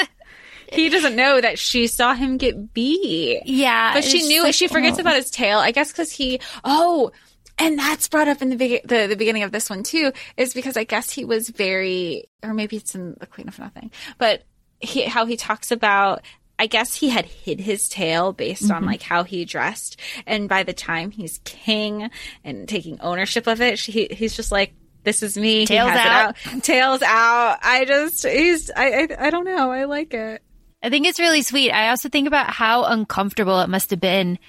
[0.71, 3.43] he doesn't know that she saw him get beat.
[3.45, 3.93] yeah.
[3.93, 4.43] But she knew.
[4.43, 5.01] like, she forgets oh.
[5.01, 5.59] about his tail.
[5.59, 6.39] I guess because he.
[6.63, 7.11] Oh,
[7.59, 10.11] and that's brought up in the, big, the the beginning of this one too.
[10.37, 13.91] Is because I guess he was very, or maybe it's in the Queen of Nothing,
[14.17, 14.43] but
[14.79, 16.21] he, how he talks about.
[16.59, 18.71] I guess he had hid his tail based Mm-hmm.
[18.73, 22.09] on like how he dressed, and by the time he's king
[22.43, 24.73] and taking ownership of it, he, he's just like,
[25.03, 26.35] "This is me." Tail's it out.
[26.63, 27.59] Tails out.
[27.61, 29.71] I just he's I, I I don't know.
[29.71, 30.41] I like it.
[30.81, 31.71] I think it's really sweet.
[31.71, 34.39] I also think about how uncomfortable it must have been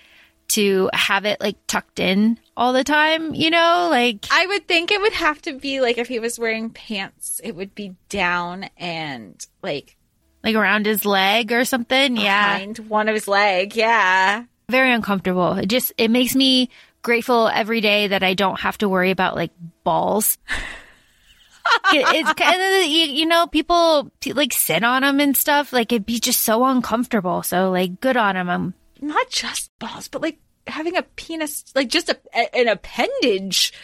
[0.48, 3.88] to have it like tucked in all the time, you know?
[3.90, 7.38] Like, I would think it would have to be like if he was wearing pants,
[7.44, 9.96] it would be down and like
[10.48, 12.16] like around his leg or something.
[12.16, 12.64] Yeah.
[12.88, 13.76] one of his leg.
[13.76, 14.44] Yeah.
[14.70, 15.52] Very uncomfortable.
[15.54, 16.70] It just, it makes me
[17.02, 19.52] grateful every day that I don't have to worry about like
[19.84, 20.38] balls.
[21.92, 25.70] It's kind of, you, you know, people like sit on them and stuff.
[25.72, 27.42] Like it'd be just so uncomfortable.
[27.42, 28.48] So like good on him.
[28.48, 33.74] I'm, Not just balls, but like having a penis, like just a, a- an appendage.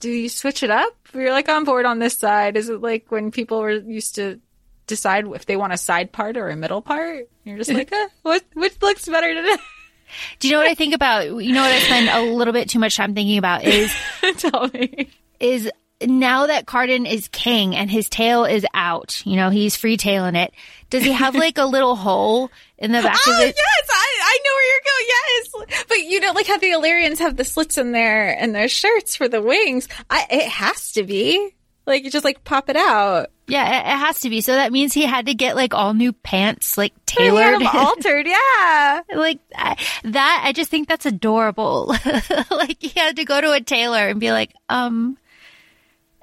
[0.00, 0.94] Do you switch it up?
[1.12, 2.56] You're like on board on this side.
[2.56, 4.40] Is it like when people were used to
[4.86, 7.28] decide if they want a side part or a middle part?
[7.44, 9.56] You're just like, eh, what which looks better today?
[10.38, 11.26] do you know what I think about?
[11.26, 13.94] You know what I spend a little bit too much time thinking about is
[14.38, 15.08] Tell me.
[15.40, 15.70] is
[16.02, 20.34] now that Cardan is king and his tail is out, you know, he's free tailing
[20.36, 20.52] it.
[20.90, 23.54] Does he have like a little hole in the back Oh of it?
[23.56, 25.68] yes, I, I know where you're going.
[25.78, 28.68] Yes, but you know, like how the Illyrians have the slits in their in their
[28.68, 29.88] shirts for the wings.
[30.10, 31.54] I, it has to be
[31.86, 33.30] like you just like pop it out.
[33.46, 34.40] Yeah, it, it has to be.
[34.40, 37.62] So that means he had to get like all new pants, like tailored.
[37.74, 39.02] altered, yeah.
[39.14, 41.88] like I, that, I just think that's adorable.
[42.50, 45.18] like he had to go to a tailor and be like, um,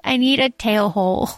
[0.02, 1.28] I need a tail hole.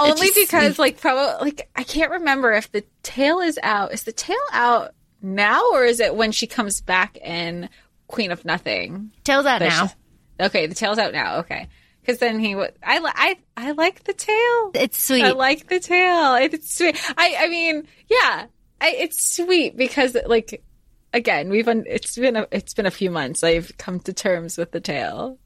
[0.00, 3.92] Only because like probably like I can't remember if the tail is out.
[3.92, 7.68] Is the tail out now or is it when she comes back in
[8.06, 9.10] Queen of Nothing?
[9.24, 9.86] Tail's out But now.
[9.88, 9.94] she-
[10.40, 11.38] Okay, the tail's out now.
[11.38, 11.66] Okay.
[12.08, 12.72] Because then he would.
[12.82, 14.70] I, I I like the tail.
[14.72, 15.24] It's sweet.
[15.24, 16.36] I like the tail.
[16.36, 16.98] It's sweet.
[17.18, 18.46] I I mean, yeah,
[18.80, 20.64] I, it's sweet because like
[21.12, 23.44] again, we've un- it's been a, it's been a few months.
[23.44, 25.38] I've come to terms with the tail.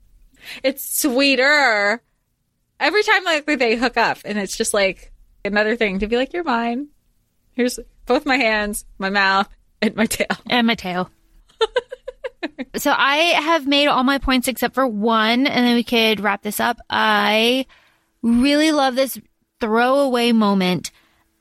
[0.62, 2.01] It's sweeter
[2.78, 5.10] every time like they hook up, and it's just like
[5.44, 6.90] another thing to be like, "You're mine.
[7.55, 9.48] Here's both my hands, my mouth.
[9.80, 11.10] and my tail, and Mateo.
[12.77, 16.43] so I have made all my points except for one, and then we could wrap
[16.43, 16.78] this up.
[16.89, 17.66] I
[18.23, 19.19] really love this
[19.60, 20.90] throwaway moment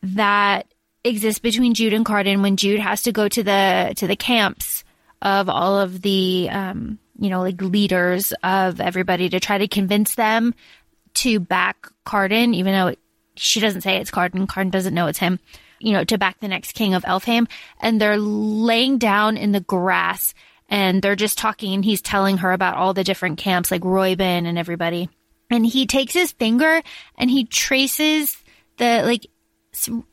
[0.04, 0.68] that
[1.04, 4.84] exists between Jude and Cardan when Jude has to go to the to the camps
[5.22, 10.16] of all of the um, you know like leaders of everybody to try to convince
[10.16, 10.54] them
[11.14, 13.00] to back Cardan, even though it,
[13.36, 14.48] she doesn't say it's Cardan.
[14.48, 15.40] Cardan doesn't know it's him.
[15.80, 17.50] You know, to back the next king of Elfhame,
[17.80, 20.36] and they're laying down in the grass
[20.72, 24.48] and they're just talking and he's telling her about all the different camps like Roiben
[24.48, 25.10] and everybody.
[25.52, 26.82] And he takes his finger
[27.18, 28.38] and he traces
[28.78, 29.28] the like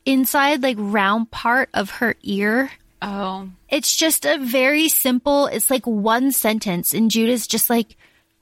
[0.05, 2.69] inside like round part of her ear.
[3.01, 3.47] Oh.
[3.69, 7.95] It's just a very simple, it's like one sentence and Judah's just like,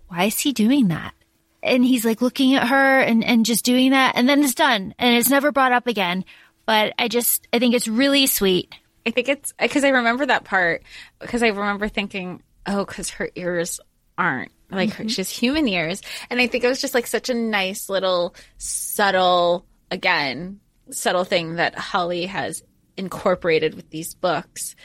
[0.07, 1.13] why is he doing that?
[1.61, 4.95] And he's like looking at her and, and just doing that and then it's done
[4.97, 6.25] and it's never brought up again.
[6.65, 8.73] But I just, I think it's really sweet.
[9.07, 10.83] I think it's because I remember that part
[11.19, 13.79] because I remember thinking, oh, because her ears
[14.17, 15.07] aren't like her, mm-hmm.
[15.07, 18.35] she has human ears, and I think it was just like such a nice little
[18.57, 20.59] subtle, again,
[20.91, 22.63] subtle thing that Holly has
[22.97, 24.75] incorporated with these books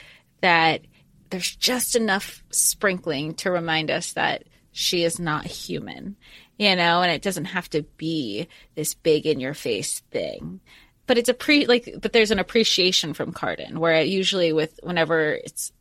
[0.40, 0.82] that
[1.30, 6.14] there's just enough sprinkling to remind us that she is not human,
[6.58, 8.46] you know, and it doesn't have to be
[8.76, 10.60] this big in your face thing
[11.06, 15.32] but it's a pre like but there's an appreciation from Cardan where usually with whenever
[15.32, 15.72] it's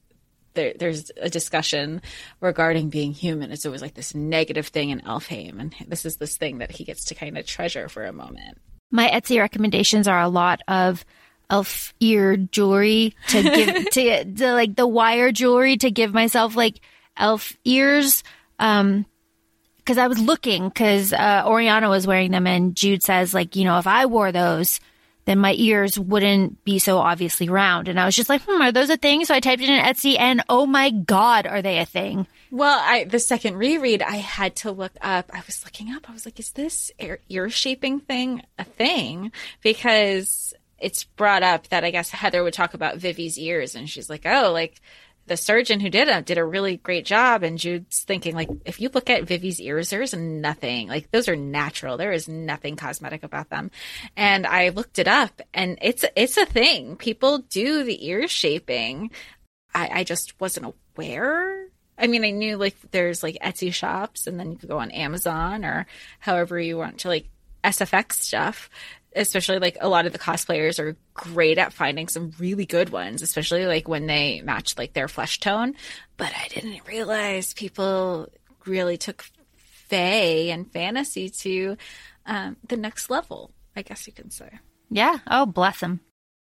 [0.54, 2.02] there, there's a discussion
[2.40, 3.52] regarding being human.
[3.52, 6.84] It's always like this negative thing in Elfhame, and this is this thing that he
[6.84, 8.58] gets to kind of treasure for a moment.
[8.92, 11.06] My Etsy recommendations are a lot of
[11.50, 16.80] elf ear jewelry to give to, to like the wire jewelry to give myself like
[17.18, 18.24] elf ears.
[18.60, 19.06] Um,
[19.78, 23.64] because I was looking because uh, Oriana was wearing them, and Jude says like you
[23.64, 24.80] know if I wore those
[25.26, 27.88] then my ears wouldn't be so obviously round.
[27.88, 29.24] And I was just like, hmm, are those a thing?
[29.26, 32.28] So I typed it in Etsy and oh my God, are they a thing?
[32.50, 35.30] Well, I, the second reread, I had to look up.
[35.34, 36.10] I was looking up.
[36.10, 39.32] I was like, is this ear, shaping thing a thing?
[39.62, 44.10] Because it's brought up that I guess Heather would talk about Vivi's ears and she's
[44.10, 44.82] like, oh, like
[45.32, 47.42] the surgeon who did it did a really great job.
[47.42, 51.38] And Jude's thinking, like, if you look at Vivi's ears, there's nothing like those are
[51.38, 51.96] natural.
[51.96, 53.72] There is nothing cosmetic about them.
[54.18, 56.98] And I looked it up, and it's it's a thing.
[56.98, 59.10] People do the ear shaping.
[59.74, 61.68] I, I just wasn't aware.
[61.98, 64.92] I mean, I knew like there's like Etsy shops, and then you could go on
[64.92, 65.88] Amazon or
[66.20, 67.30] however you want to like
[67.64, 68.70] SFX stuff
[69.16, 73.22] especially like a lot of the cosplayers are great at finding some really good ones,
[73.22, 75.76] especially like when they match like their flesh tone.
[76.18, 78.30] But I didn't realize people
[78.66, 79.26] really took
[79.58, 81.78] Fae and fantasy to
[82.26, 84.60] um, the next level, I guess you can say.
[84.90, 85.20] Yeah.
[85.28, 86.02] Oh, bless them.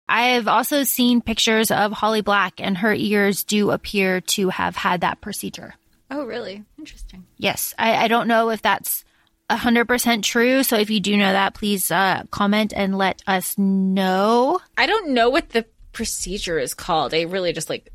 [0.08, 4.76] I have also seen pictures of Holly Black, and her ears do appear to have
[4.76, 5.74] had that procedure.
[6.12, 6.64] Oh, really?
[6.78, 7.26] Interesting.
[7.38, 7.74] Yes.
[7.78, 9.05] I, I don't know if that's
[9.50, 10.64] 100% true.
[10.64, 14.60] So if you do know that, please uh, comment and let us know.
[14.78, 17.14] I don't know what the procedure is called.
[17.14, 17.92] I really just like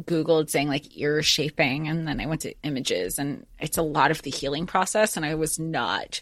[0.00, 4.10] Googled saying like ear shaping and then I went to images and it's a lot
[4.10, 6.20] of the healing process and I was not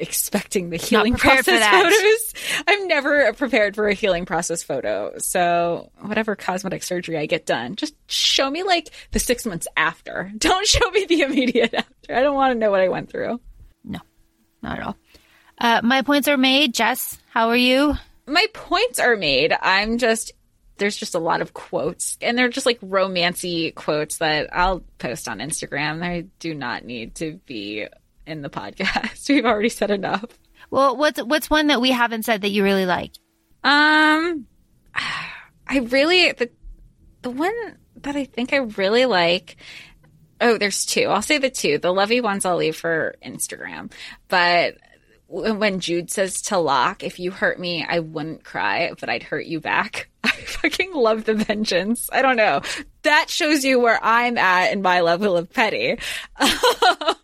[0.00, 2.62] expecting the healing process photos.
[2.66, 5.12] I'm never prepared for a healing process photo.
[5.18, 10.32] So whatever cosmetic surgery I get done, just show me like the six months after.
[10.38, 12.14] Don't show me the immediate after.
[12.14, 13.40] I don't want to know what I went through.
[14.62, 14.96] No, not at all.
[15.58, 16.74] Uh, my points are made.
[16.74, 17.94] Jess, how are you?
[18.26, 19.52] My points are made.
[19.60, 20.32] I'm just
[20.78, 25.28] there's just a lot of quotes and they're just like romancy quotes that I'll post
[25.28, 26.00] on Instagram.
[26.00, 27.86] They do not need to be
[28.26, 29.28] in the podcast.
[29.28, 30.24] We've already said enough.
[30.70, 33.12] Well, what's what's one that we haven't said that you really like?
[33.62, 34.46] Um
[34.94, 36.50] I really the
[37.22, 39.56] the one that I think I really like
[40.40, 41.02] Oh, there's two.
[41.08, 41.78] I'll say the two.
[41.78, 43.92] The lovey ones I'll leave for Instagram.
[44.28, 44.76] But
[45.28, 49.46] when Jude says to Locke, if you hurt me, I wouldn't cry, but I'd hurt
[49.46, 50.08] you back.
[50.24, 52.08] I fucking love the vengeance.
[52.12, 52.62] I don't know.
[53.02, 55.98] That shows you where I'm at in my level of petty.
[56.40, 57.14] Um,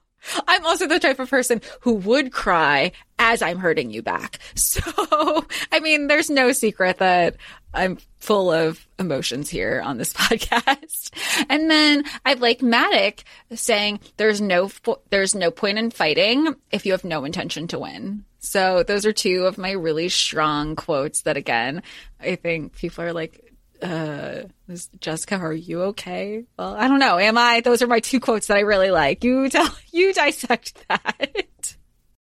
[0.47, 4.39] I'm also the type of person who would cry as I'm hurting you back.
[4.57, 7.37] So, I mean, there's no secret that
[7.73, 11.11] I'm full of emotions here on this podcast.
[11.49, 13.21] And then I like Madoc
[13.55, 14.71] saying there's no
[15.11, 18.25] there's no point in fighting if you have no intention to win.
[18.39, 21.83] So those are two of my really strong quotes that again,
[22.21, 23.46] I think people are like
[23.83, 24.43] uh
[25.01, 26.45] Jessica, are you okay?
[26.59, 27.19] Well, I don't know.
[27.19, 27.61] Am I?
[27.61, 29.23] Those are my two quotes that I really like.
[29.25, 31.77] You tell you dissect that.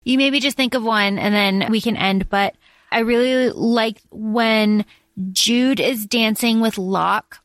[0.04, 2.56] You maybe just think of one and then we can end, but
[2.92, 4.86] I really like when
[5.32, 7.40] Jude is dancing with Locke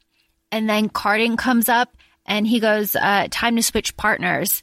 [0.50, 4.62] and then Cardan comes up and he goes, uh, time to switch partners.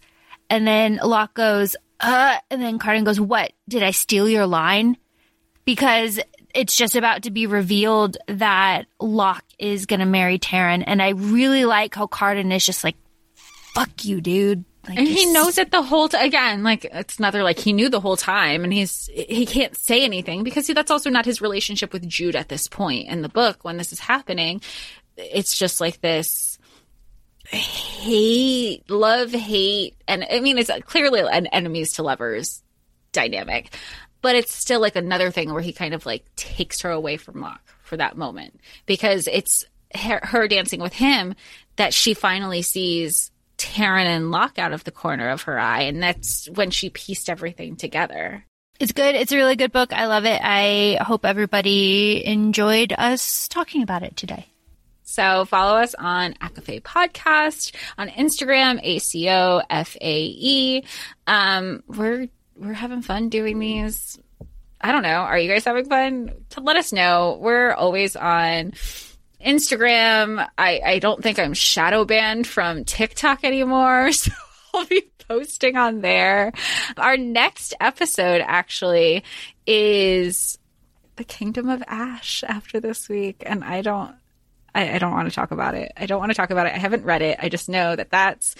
[0.49, 3.53] And then Locke goes, uh, and then Cardan goes, what?
[3.67, 4.97] Did I steal your line?
[5.65, 6.19] Because
[6.55, 10.83] it's just about to be revealed that Locke is going to marry Taryn.
[10.87, 12.95] And I really like how Cardan is just like,
[13.35, 14.63] fuck you, dude.
[14.87, 16.25] Like, and he knows it the whole time.
[16.25, 20.03] Again, like it's another like he knew the whole time, and he's he can't say
[20.03, 23.29] anything because see, that's also not his relationship with Jude at this point in the
[23.29, 24.61] book when this is happening.
[25.17, 26.59] It's just like this
[27.47, 32.61] hate, love, hate, and I mean it's clearly an enemies to lovers
[33.11, 33.75] dynamic,
[34.25, 37.41] but it's still like another thing where he kind of like takes her away from
[37.41, 41.35] Locke for that moment because it's her, her dancing with him
[41.75, 43.29] that she finally sees
[43.59, 47.29] Taryn and Locke out of the corner of her eye, and that's when she pieced
[47.29, 48.43] everything together.
[48.79, 49.13] It's good.
[49.13, 49.93] It's a really good book.
[49.93, 50.41] I love it.
[50.43, 54.47] I hope everybody enjoyed us talking about it today.
[55.03, 60.83] So follow us on ACOFAE Podcast on Instagram, A C O F A E.
[61.27, 64.17] Um, we're we're having fun doing these.
[64.79, 65.09] I don't know.
[65.09, 66.31] Are you guys having fun?
[66.51, 67.37] To let us know.
[67.41, 68.73] We're always on
[69.43, 70.47] Instagram.
[70.57, 74.31] I I don't think I'm shadow banned from TikTok anymore, so
[74.73, 76.53] I'll be posting on there.
[76.97, 79.23] Our next episode actually
[79.65, 80.57] is
[81.15, 84.15] the Kingdom of Ash after this week, and I don't.
[84.73, 85.93] I, I don't want to talk about it.
[85.95, 86.73] I don't want to talk about it.
[86.73, 87.39] I haven't read it.
[87.41, 88.55] I just know that that's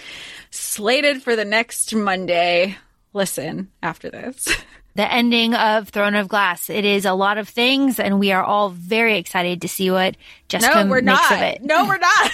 [0.50, 2.78] slated for the next Monday.
[3.16, 4.46] Listen after this.
[4.96, 6.70] The ending of Throne of Glass.
[6.70, 10.16] It is a lot of things, and we are all very excited to see what
[10.48, 11.32] Jessica no, we're makes not.
[11.32, 11.62] of it.
[11.62, 12.30] No, we're not.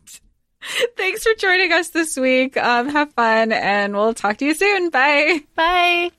[0.98, 2.58] Thanks for joining us this week.
[2.58, 4.90] Um, have fun, and we'll talk to you soon.
[4.90, 5.40] Bye.
[5.54, 6.10] Bye.